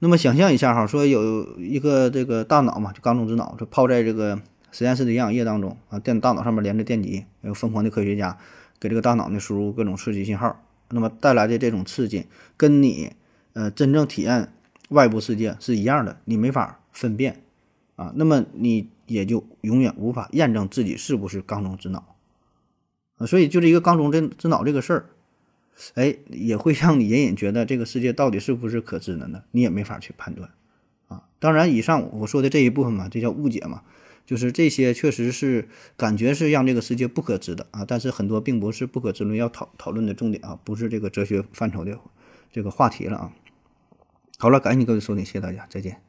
[0.00, 4.40] 那么想象一下哈，说有一个这个大脑嘛，就缸中之脑，就泡在这个
[4.78, 8.38] 实验室的营养液当中啊，电大脑上面连着电极，有疯狂的科学家
[8.78, 12.26] 给这个大脑呢输入各种刺激信号，那么带来的这种刺激
[12.56, 13.10] 跟你
[13.54, 14.52] 呃真正体验
[14.90, 17.42] 外部世界是一样的，你没法分辨
[17.96, 22.14] 啊，那么你也就永远无法验证自己是不是缸中之脑
[23.16, 25.06] 啊，所以就是一个缸中之之脑这个事儿。
[25.94, 29.42] 哎，也会让你隐隐觉得这个世界到底是不是可知的呢？
[29.50, 30.50] 你也没法去判断，
[31.08, 33.82] 啊，当然，以上我说的这一部分嘛，这叫误解嘛，
[34.28, 35.66] 就是这些确实是
[35.96, 41.98] 感觉是让这个世界不可知的啊，但是很多并不是不可知论要讨讨论的重点啊，不是这个哲学范畴的
[42.52, 43.32] 这个话题了啊。
[44.36, 46.07] 好了，感谢各位收听，谢谢大家，再见。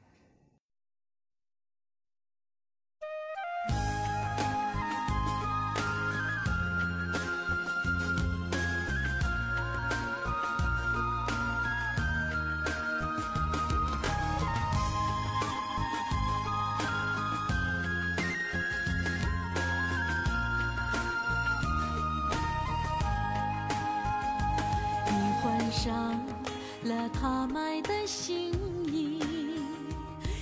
[27.14, 28.54] 他买的新
[28.88, 29.20] 衣，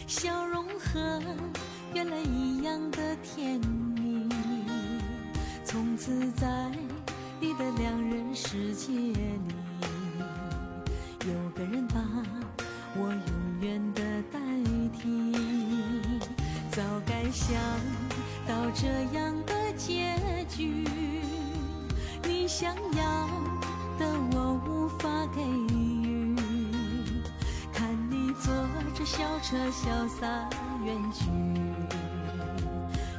[0.07, 1.21] 笑容和
[1.93, 3.59] 原来一样的甜
[3.95, 4.29] 蜜。
[5.63, 6.47] 从此在
[7.39, 9.55] 你的两人世界里，
[11.25, 12.01] 有个人把
[12.95, 14.01] 我永远的
[14.31, 14.39] 代
[14.99, 15.33] 替。
[16.71, 17.55] 早该想
[18.47, 18.87] 到这
[19.17, 20.15] 样的结
[20.47, 20.85] 局，
[22.23, 23.27] 你想要
[23.97, 25.41] 的我无法给
[25.73, 25.86] 予，
[28.39, 28.53] 坐
[28.93, 30.27] 着小车潇洒
[30.85, 31.25] 远去，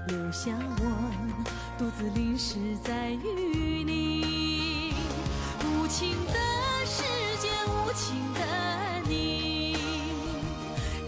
[0.06, 0.82] 留下我
[1.76, 4.94] 独自淋湿在雨里。
[5.64, 6.32] 无情的
[6.86, 7.02] 世
[7.40, 8.40] 界，无情的
[9.08, 9.76] 你，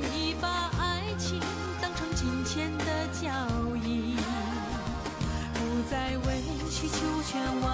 [0.01, 1.41] 你把爱情
[1.81, 3.31] 当成金钱的交
[3.85, 4.17] 易，
[5.55, 5.59] 不
[5.89, 7.71] 再委曲求全挽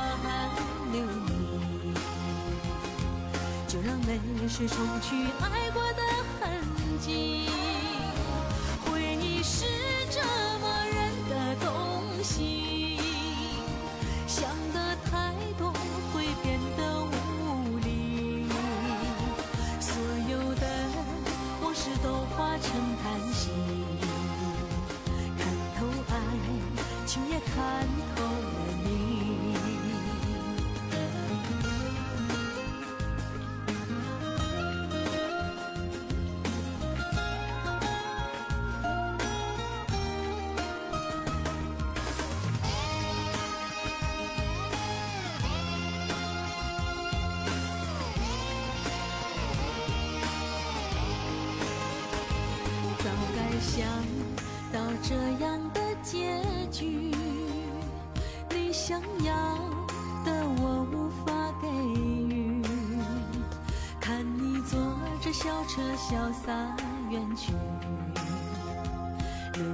[0.93, 1.95] 留你，
[3.67, 5.66] 就让泪水冲去爱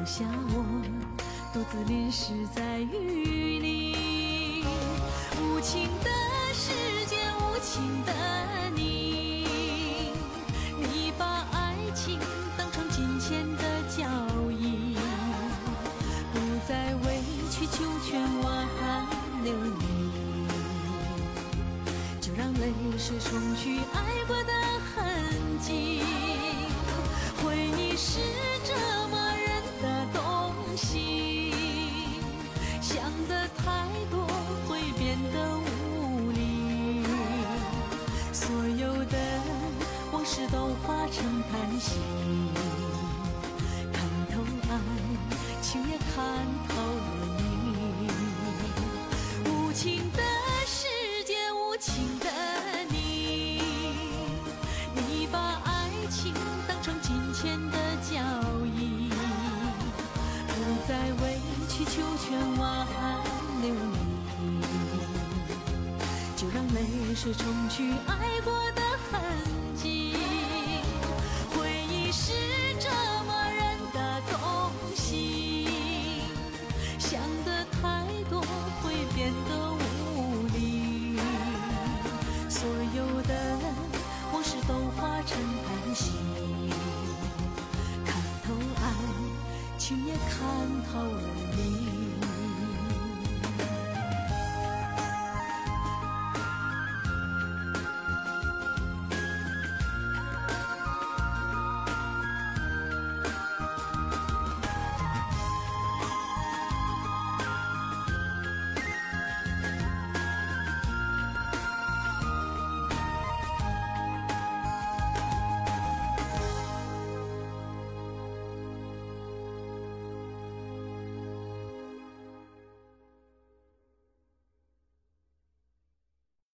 [0.03, 0.65] 留下我
[1.53, 4.65] 独自淋湿在雨里。
[5.41, 6.11] 无情的
[6.53, 6.73] 世
[7.07, 8.13] 界，无情的
[8.75, 9.47] 你，
[10.77, 12.19] 你把爱情
[12.59, 13.63] 当成金钱的
[13.97, 14.03] 交
[14.51, 14.97] 易，
[16.33, 18.67] 不再委曲求全挽
[19.45, 20.49] 留你，
[22.21, 24.53] 就让泪水冲去爱过的
[24.97, 26.03] 痕迹。
[27.45, 28.19] 回忆是
[40.35, 41.23] 事都化成
[41.53, 41.99] 叹息，
[43.93, 44.75] 看透爱
[45.61, 46.25] 情也看
[46.71, 47.03] 透了
[47.37, 48.09] 你，
[49.51, 50.23] 无情的
[50.65, 50.89] 世
[51.27, 52.31] 界无情的
[52.89, 53.61] 你，
[54.95, 56.33] 你把爱情
[56.67, 57.77] 当成金钱的
[58.11, 58.19] 交
[58.65, 59.11] 易，
[60.49, 60.55] 不
[60.89, 62.87] 再委曲求全挽
[63.61, 63.75] 留
[64.41, 64.63] 你，
[66.35, 68.81] 就让泪水冲去爱过的
[69.11, 69.62] 痕迹。
[89.85, 90.47] 却也看
[90.93, 91.23] 透了
[91.57, 91.92] 你。